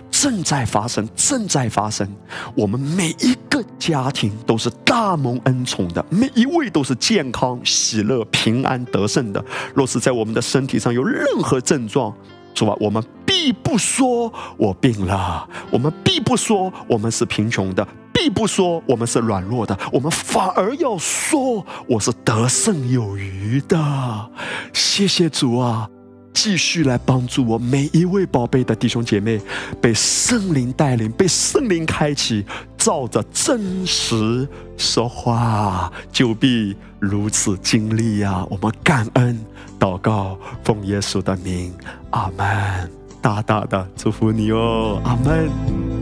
[0.10, 2.08] 正在发生，正在发生。
[2.56, 9.44] 我们每一个家庭都是大蒙恩宠的，每一位都是健康、喜乐、平安、得胜的。
[9.74, 12.14] 若是在我们的身体上有任何症状，
[12.54, 24.30] 主啊，我们必不说我病了，我们必不说我们是贫穷的，必不说我们是软弱的，我们反而要说我是得胜有余的。
[24.72, 25.90] 谢谢主啊！
[26.34, 29.40] 继续来帮助我每一位宝贝的弟兄姐妹，
[29.80, 32.46] 被圣灵带领，被圣灵开启，
[32.78, 38.46] 照着真实说话，就必如此经历呀！
[38.50, 39.40] 我们感恩
[39.80, 41.74] 祷告，奉耶稣的名，
[42.10, 42.90] 阿门！
[43.22, 45.93] 大大的祝福你哦，阿门。